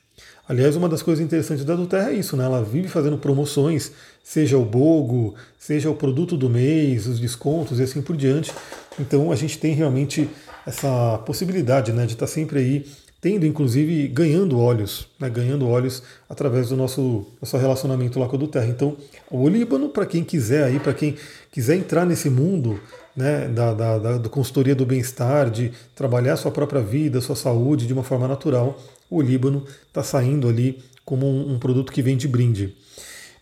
Aliás, 0.48 0.74
uma 0.74 0.88
das 0.88 1.02
coisas 1.02 1.22
interessantes 1.22 1.64
da 1.64 1.74
Duterra 1.74 2.10
é 2.10 2.14
isso, 2.14 2.36
né? 2.38 2.44
Ela 2.44 2.62
vive 2.62 2.88
fazendo 2.88 3.18
promoções, 3.18 3.92
seja 4.22 4.56
o 4.56 4.64
Bogo, 4.64 5.34
seja 5.58 5.90
o 5.90 5.94
produto 5.94 6.38
do 6.38 6.48
mês, 6.48 7.06
os 7.06 7.20
descontos 7.20 7.80
e 7.80 7.82
assim 7.82 8.00
por 8.00 8.16
diante. 8.16 8.50
Então 8.98 9.30
a 9.30 9.36
gente 9.36 9.58
tem 9.58 9.74
realmente 9.74 10.28
essa 10.66 11.18
possibilidade 11.26 11.92
né, 11.92 12.06
de 12.06 12.14
estar 12.14 12.26
sempre 12.26 12.58
aí 12.58 12.86
tendo, 13.24 13.46
inclusive, 13.46 14.06
ganhando 14.08 14.58
olhos, 14.58 15.08
né, 15.18 15.30
ganhando 15.30 15.66
olhos 15.66 16.02
através 16.28 16.68
do 16.68 16.76
nosso, 16.76 17.26
nosso 17.40 17.56
relacionamento 17.56 18.20
lá 18.20 18.28
com 18.28 18.36
a 18.36 18.38
Duterra. 18.38 18.66
Então, 18.66 18.98
o 19.30 19.48
Líbano, 19.48 19.88
para 19.88 20.04
quem 20.04 20.22
quiser 20.22 20.64
aí, 20.64 20.78
para 20.78 20.92
quem 20.92 21.16
quiser 21.50 21.76
entrar 21.76 22.04
nesse 22.04 22.28
mundo 22.28 22.78
né, 23.16 23.48
da, 23.48 23.72
da, 23.72 23.98
da, 23.98 24.18
da 24.18 24.28
consultoria 24.28 24.74
do 24.74 24.84
bem-estar, 24.84 25.50
de 25.50 25.72
trabalhar 25.94 26.36
sua 26.36 26.50
própria 26.50 26.82
vida, 26.82 27.18
sua 27.22 27.34
saúde 27.34 27.86
de 27.86 27.94
uma 27.94 28.02
forma 28.02 28.28
natural, 28.28 28.78
o 29.08 29.22
Líbano 29.22 29.64
está 29.88 30.02
saindo 30.02 30.46
ali 30.46 30.82
como 31.02 31.26
um, 31.26 31.54
um, 31.54 31.58
produto 31.58 31.92
que 31.92 32.02
vem 32.02 32.18
de 32.18 32.28
brinde. 32.28 32.76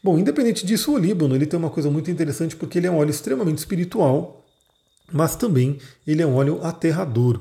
Bom, 0.00 0.16
independente 0.16 0.64
disso, 0.64 0.92
o 0.92 0.96
Líbano 0.98 1.34
ele 1.34 1.46
tem 1.46 1.58
uma 1.58 1.70
coisa 1.70 1.90
muito 1.90 2.08
interessante 2.08 2.54
porque 2.54 2.78
ele 2.78 2.86
é 2.86 2.90
um 2.90 2.98
óleo 2.98 3.10
extremamente 3.10 3.58
espiritual, 3.58 4.41
mas 5.12 5.36
também 5.36 5.78
ele 6.06 6.22
é 6.22 6.26
um 6.26 6.34
óleo 6.34 6.60
aterrador. 6.62 7.40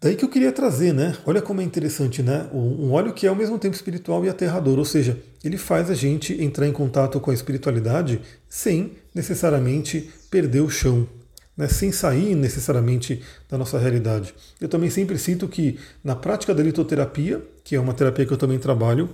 Daí 0.00 0.16
que 0.16 0.24
eu 0.24 0.28
queria 0.28 0.52
trazer, 0.52 0.92
né? 0.92 1.16
Olha 1.24 1.40
como 1.40 1.62
é 1.62 1.64
interessante, 1.64 2.22
né? 2.22 2.46
Um 2.52 2.92
óleo 2.92 3.14
que 3.14 3.24
é 3.24 3.28
ao 3.30 3.34
mesmo 3.34 3.58
tempo 3.58 3.74
espiritual 3.74 4.22
e 4.22 4.28
aterrador, 4.28 4.78
ou 4.78 4.84
seja, 4.84 5.18
ele 5.42 5.56
faz 5.56 5.90
a 5.90 5.94
gente 5.94 6.42
entrar 6.42 6.68
em 6.68 6.72
contato 6.72 7.18
com 7.18 7.30
a 7.30 7.34
espiritualidade 7.34 8.20
sem 8.46 8.92
necessariamente 9.14 10.10
perder 10.30 10.60
o 10.60 10.68
chão, 10.68 11.08
né, 11.56 11.68
sem 11.68 11.90
sair 11.90 12.34
necessariamente 12.34 13.22
da 13.48 13.56
nossa 13.56 13.78
realidade. 13.78 14.34
Eu 14.60 14.68
também 14.68 14.90
sempre 14.90 15.18
cito 15.18 15.48
que 15.48 15.78
na 16.02 16.14
prática 16.14 16.54
da 16.54 16.62
litoterapia, 16.62 17.42
que 17.62 17.74
é 17.74 17.80
uma 17.80 17.94
terapia 17.94 18.26
que 18.26 18.32
eu 18.32 18.36
também 18.36 18.58
trabalho, 18.58 19.08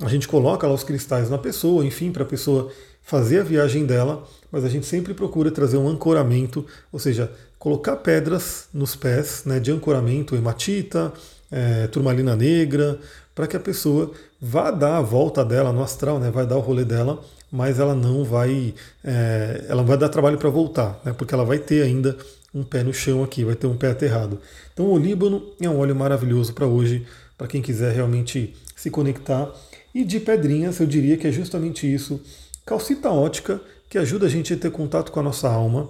a 0.00 0.08
gente 0.08 0.26
coloca 0.26 0.66
lá 0.66 0.74
os 0.74 0.82
cristais 0.82 1.30
na 1.30 1.38
pessoa, 1.38 1.84
enfim, 1.84 2.10
para 2.10 2.24
a 2.24 2.26
pessoa 2.26 2.72
fazer 3.02 3.40
a 3.40 3.44
viagem 3.44 3.84
dela, 3.86 4.26
mas 4.54 4.64
a 4.64 4.68
gente 4.68 4.86
sempre 4.86 5.12
procura 5.12 5.50
trazer 5.50 5.76
um 5.76 5.88
ancoramento, 5.88 6.64
ou 6.92 6.98
seja, 6.98 7.30
colocar 7.58 7.96
pedras 7.96 8.68
nos 8.72 8.94
pés 8.94 9.42
né, 9.44 9.58
de 9.58 9.72
ancoramento, 9.72 10.36
hematita, 10.36 11.12
é, 11.50 11.88
turmalina 11.88 12.36
negra, 12.36 12.98
para 13.34 13.46
que 13.46 13.56
a 13.56 13.60
pessoa 13.60 14.12
vá 14.40 14.70
dar 14.70 14.98
a 14.98 15.02
volta 15.02 15.44
dela 15.44 15.72
no 15.72 15.82
astral, 15.82 16.18
né, 16.18 16.30
vai 16.30 16.46
dar 16.46 16.56
o 16.56 16.60
rolê 16.60 16.84
dela 16.84 17.20
mas 17.54 17.78
ela 17.78 17.94
não 17.94 18.24
vai, 18.24 18.74
é, 19.04 19.66
ela 19.68 19.84
vai 19.84 19.96
dar 19.96 20.08
trabalho 20.08 20.36
para 20.36 20.50
voltar, 20.50 21.00
né, 21.04 21.12
porque 21.12 21.32
ela 21.32 21.44
vai 21.44 21.56
ter 21.56 21.82
ainda 21.82 22.16
um 22.52 22.64
pé 22.64 22.82
no 22.82 22.92
chão 22.92 23.22
aqui, 23.22 23.44
vai 23.44 23.54
ter 23.54 23.68
um 23.68 23.76
pé 23.76 23.90
aterrado. 23.90 24.40
Então 24.72 24.86
o 24.86 24.98
Líbano 24.98 25.40
é 25.60 25.68
um 25.68 25.78
óleo 25.78 25.94
maravilhoso 25.94 26.52
para 26.52 26.66
hoje, 26.66 27.06
para 27.38 27.46
quem 27.46 27.62
quiser 27.62 27.94
realmente 27.94 28.56
se 28.74 28.90
conectar. 28.90 29.48
E 29.94 30.04
de 30.04 30.18
pedrinhas, 30.18 30.80
eu 30.80 30.86
diria 30.86 31.16
que 31.16 31.28
é 31.28 31.30
justamente 31.30 31.92
isso. 31.92 32.20
Calcita 32.66 33.08
ótica, 33.08 33.60
que 33.94 33.98
ajuda 33.98 34.26
a 34.26 34.28
gente 34.28 34.52
a 34.52 34.56
ter 34.56 34.72
contato 34.72 35.12
com 35.12 35.20
a 35.20 35.22
nossa 35.22 35.48
alma. 35.48 35.88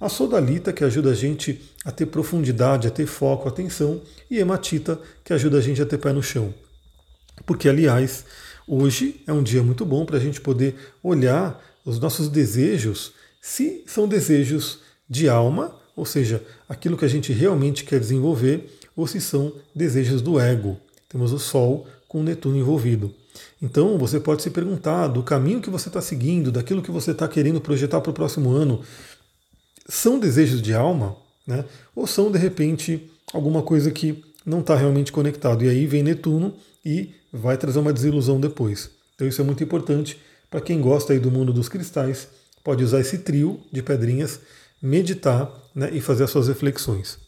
A 0.00 0.08
sodalita, 0.08 0.72
que 0.72 0.84
ajuda 0.84 1.10
a 1.10 1.14
gente 1.14 1.60
a 1.84 1.90
ter 1.90 2.06
profundidade, 2.06 2.86
a 2.86 2.92
ter 2.92 3.06
foco, 3.06 3.48
atenção. 3.48 4.00
E 4.30 4.38
hematita, 4.38 5.00
que 5.24 5.32
ajuda 5.32 5.58
a 5.58 5.60
gente 5.60 5.82
a 5.82 5.84
ter 5.84 5.98
pé 5.98 6.12
no 6.12 6.22
chão. 6.22 6.54
porque, 7.44 7.68
aliás, 7.68 8.24
hoje 8.68 9.20
é 9.26 9.32
um 9.32 9.42
dia 9.42 9.64
muito 9.64 9.84
bom 9.84 10.06
para 10.06 10.16
a 10.16 10.20
gente 10.20 10.40
poder 10.40 10.76
olhar 11.02 11.60
os 11.84 11.98
nossos 11.98 12.28
desejos, 12.28 13.14
se 13.42 13.82
são 13.84 14.06
desejos 14.06 14.78
de 15.08 15.28
alma, 15.28 15.74
ou 15.96 16.06
seja, 16.06 16.40
aquilo 16.68 16.96
que 16.96 17.04
a 17.04 17.08
gente 17.08 17.32
realmente 17.32 17.82
quer 17.82 17.98
desenvolver, 17.98 18.78
ou 18.94 19.08
se 19.08 19.20
são 19.20 19.52
desejos 19.74 20.22
do 20.22 20.38
ego. 20.38 20.78
Temos 21.08 21.32
o 21.32 21.38
Sol 21.40 21.88
com 22.06 22.20
o 22.20 22.22
Netuno 22.22 22.56
envolvido. 22.56 23.12
Então 23.60 23.98
você 23.98 24.18
pode 24.18 24.42
se 24.42 24.50
perguntar 24.50 25.08
do 25.08 25.22
caminho 25.22 25.60
que 25.60 25.70
você 25.70 25.88
está 25.88 26.00
seguindo, 26.00 26.50
daquilo 26.50 26.82
que 26.82 26.90
você 26.90 27.10
está 27.10 27.28
querendo 27.28 27.60
projetar 27.60 28.00
para 28.00 28.10
o 28.10 28.14
próximo 28.14 28.50
ano, 28.50 28.82
são 29.88 30.18
desejos 30.18 30.62
de 30.62 30.72
alma, 30.72 31.16
né? 31.46 31.64
Ou 31.94 32.06
são 32.06 32.30
de 32.30 32.38
repente 32.38 33.10
alguma 33.32 33.62
coisa 33.62 33.90
que 33.90 34.24
não 34.44 34.60
está 34.60 34.74
realmente 34.74 35.12
conectado? 35.12 35.64
E 35.64 35.68
aí 35.68 35.86
vem 35.86 36.02
Netuno 36.02 36.54
e 36.84 37.14
vai 37.32 37.56
trazer 37.56 37.78
uma 37.78 37.92
desilusão 37.92 38.40
depois. 38.40 38.90
Então 39.14 39.28
isso 39.28 39.40
é 39.40 39.44
muito 39.44 39.62
importante 39.62 40.18
para 40.50 40.60
quem 40.60 40.80
gosta 40.80 41.12
aí 41.12 41.20
do 41.20 41.30
mundo 41.30 41.52
dos 41.52 41.68
cristais, 41.68 42.28
pode 42.64 42.82
usar 42.82 43.00
esse 43.00 43.18
trio 43.18 43.60
de 43.70 43.82
pedrinhas, 43.82 44.40
meditar 44.82 45.50
né, 45.74 45.90
e 45.92 46.00
fazer 46.00 46.24
as 46.24 46.30
suas 46.30 46.48
reflexões. 46.48 47.18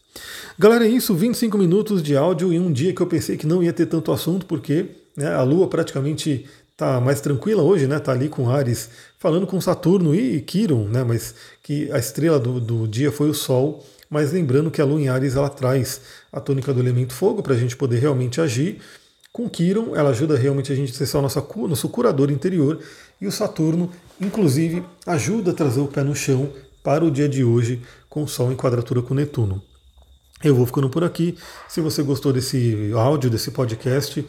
Galera, 0.59 0.85
é 0.85 0.89
isso, 0.89 1.15
25 1.15 1.57
minutos 1.57 2.03
de 2.03 2.15
áudio 2.15 2.51
em 2.51 2.59
um 2.59 2.71
dia 2.71 2.93
que 2.93 3.01
eu 3.01 3.07
pensei 3.07 3.37
que 3.37 3.47
não 3.47 3.63
ia 3.63 3.73
ter 3.73 3.85
tanto 3.85 4.11
assunto, 4.11 4.45
porque 4.45 4.87
né, 5.15 5.33
a 5.33 5.43
Lua 5.43 5.67
praticamente 5.67 6.45
está 6.71 6.99
mais 6.99 7.21
tranquila 7.21 7.63
hoje, 7.63 7.87
né? 7.87 7.97
Está 7.97 8.11
ali 8.11 8.27
com 8.27 8.49
Ares, 8.49 8.89
falando 9.19 9.47
com 9.47 9.61
Saturno 9.61 10.13
e 10.13 10.41
Quiron, 10.41 10.87
né? 10.87 11.03
Mas 11.03 11.35
que 11.61 11.91
a 11.91 11.99
estrela 11.99 12.39
do, 12.39 12.59
do 12.59 12.87
dia 12.87 13.11
foi 13.11 13.29
o 13.29 13.33
Sol. 13.33 13.83
Mas 14.09 14.31
lembrando 14.31 14.69
que 14.69 14.81
a 14.81 14.85
Lua 14.85 15.01
em 15.01 15.07
Ares 15.07 15.35
ela 15.35 15.49
traz 15.49 16.01
a 16.31 16.39
tônica 16.39 16.73
do 16.73 16.79
elemento 16.79 17.13
fogo 17.13 17.41
para 17.41 17.53
a 17.53 17.57
gente 17.57 17.75
poder 17.75 17.99
realmente 17.99 18.41
agir. 18.41 18.79
Com 19.31 19.49
Quiron, 19.49 19.95
ela 19.95 20.11
ajuda 20.11 20.37
realmente 20.37 20.71
a 20.71 20.75
gente 20.75 20.91
a 20.91 20.95
acessar 20.95 21.19
o 21.19 21.23
nosso, 21.23 21.67
nosso 21.67 21.89
curador 21.89 22.29
interior. 22.29 22.79
E 23.19 23.25
o 23.25 23.31
Saturno, 23.31 23.89
inclusive, 24.21 24.83
ajuda 25.07 25.51
a 25.51 25.53
trazer 25.53 25.79
o 25.79 25.87
pé 25.87 26.03
no 26.03 26.15
chão 26.15 26.51
para 26.83 27.03
o 27.03 27.09
dia 27.09 27.29
de 27.29 27.43
hoje, 27.43 27.81
com 28.09 28.23
o 28.23 28.27
Sol 28.27 28.51
em 28.51 28.55
quadratura 28.55 29.01
com 29.01 29.13
Netuno. 29.13 29.63
Eu 30.43 30.53
vou 30.53 30.65
ficando 30.65 30.89
por 30.89 31.03
aqui. 31.03 31.37
Se 31.69 31.79
você 31.79 32.03
gostou 32.03 32.33
desse 32.33 32.91
áudio, 32.93 33.29
desse 33.29 33.49
podcast, 33.49 34.23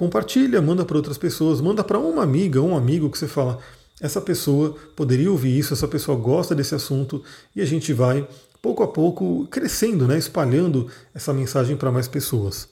compartilha, 0.00 0.62
manda 0.62 0.82
para 0.82 0.96
outras 0.96 1.18
pessoas, 1.18 1.60
manda 1.60 1.84
para 1.84 1.98
uma 1.98 2.22
amiga, 2.22 2.58
um 2.62 2.74
amigo 2.74 3.10
que 3.10 3.18
você 3.18 3.28
fala, 3.28 3.58
essa 4.00 4.18
pessoa 4.18 4.74
poderia 4.96 5.30
ouvir 5.30 5.58
isso, 5.58 5.74
essa 5.74 5.86
pessoa 5.86 6.16
gosta 6.16 6.54
desse 6.54 6.74
assunto 6.74 7.22
e 7.54 7.60
a 7.60 7.66
gente 7.66 7.92
vai 7.92 8.26
pouco 8.62 8.82
a 8.82 8.88
pouco 8.88 9.46
crescendo, 9.50 10.08
né, 10.08 10.16
espalhando 10.16 10.86
essa 11.14 11.34
mensagem 11.34 11.76
para 11.76 11.92
mais 11.92 12.08
pessoas. 12.08 12.66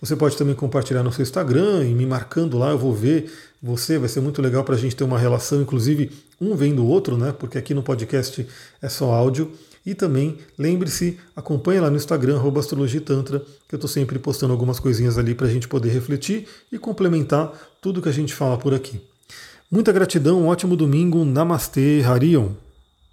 Você 0.00 0.14
pode 0.14 0.36
também 0.36 0.54
compartilhar 0.54 1.02
no 1.02 1.12
seu 1.12 1.24
Instagram 1.24 1.84
e 1.84 1.92
me 1.92 2.06
marcando 2.06 2.56
lá, 2.56 2.70
eu 2.70 2.78
vou 2.78 2.94
ver 2.94 3.28
você, 3.60 3.98
vai 3.98 4.08
ser 4.08 4.20
muito 4.20 4.40
legal 4.40 4.62
para 4.62 4.76
a 4.76 4.78
gente 4.78 4.94
ter 4.94 5.02
uma 5.02 5.18
relação, 5.18 5.60
inclusive 5.60 6.12
um 6.40 6.54
vendo 6.54 6.84
o 6.84 6.86
outro, 6.86 7.16
né? 7.18 7.34
Porque 7.36 7.58
aqui 7.58 7.74
no 7.74 7.82
podcast 7.82 8.46
é 8.80 8.88
só 8.88 9.12
áudio. 9.12 9.50
E 9.88 9.94
também, 9.94 10.36
lembre-se, 10.58 11.16
acompanhe 11.34 11.80
lá 11.80 11.88
no 11.88 11.96
Instagram, 11.96 12.42
astrologitantra, 12.58 13.38
que 13.66 13.74
eu 13.74 13.78
estou 13.78 13.88
sempre 13.88 14.18
postando 14.18 14.52
algumas 14.52 14.78
coisinhas 14.78 15.16
ali 15.16 15.34
para 15.34 15.46
a 15.46 15.50
gente 15.50 15.66
poder 15.66 15.88
refletir 15.88 16.46
e 16.70 16.78
complementar 16.78 17.54
tudo 17.80 18.02
que 18.02 18.08
a 18.10 18.12
gente 18.12 18.34
fala 18.34 18.58
por 18.58 18.74
aqui. 18.74 19.00
Muita 19.70 19.90
gratidão, 19.90 20.42
um 20.42 20.48
ótimo 20.48 20.76
domingo, 20.76 21.24
Namastê, 21.24 22.02
Harion. 22.04 22.50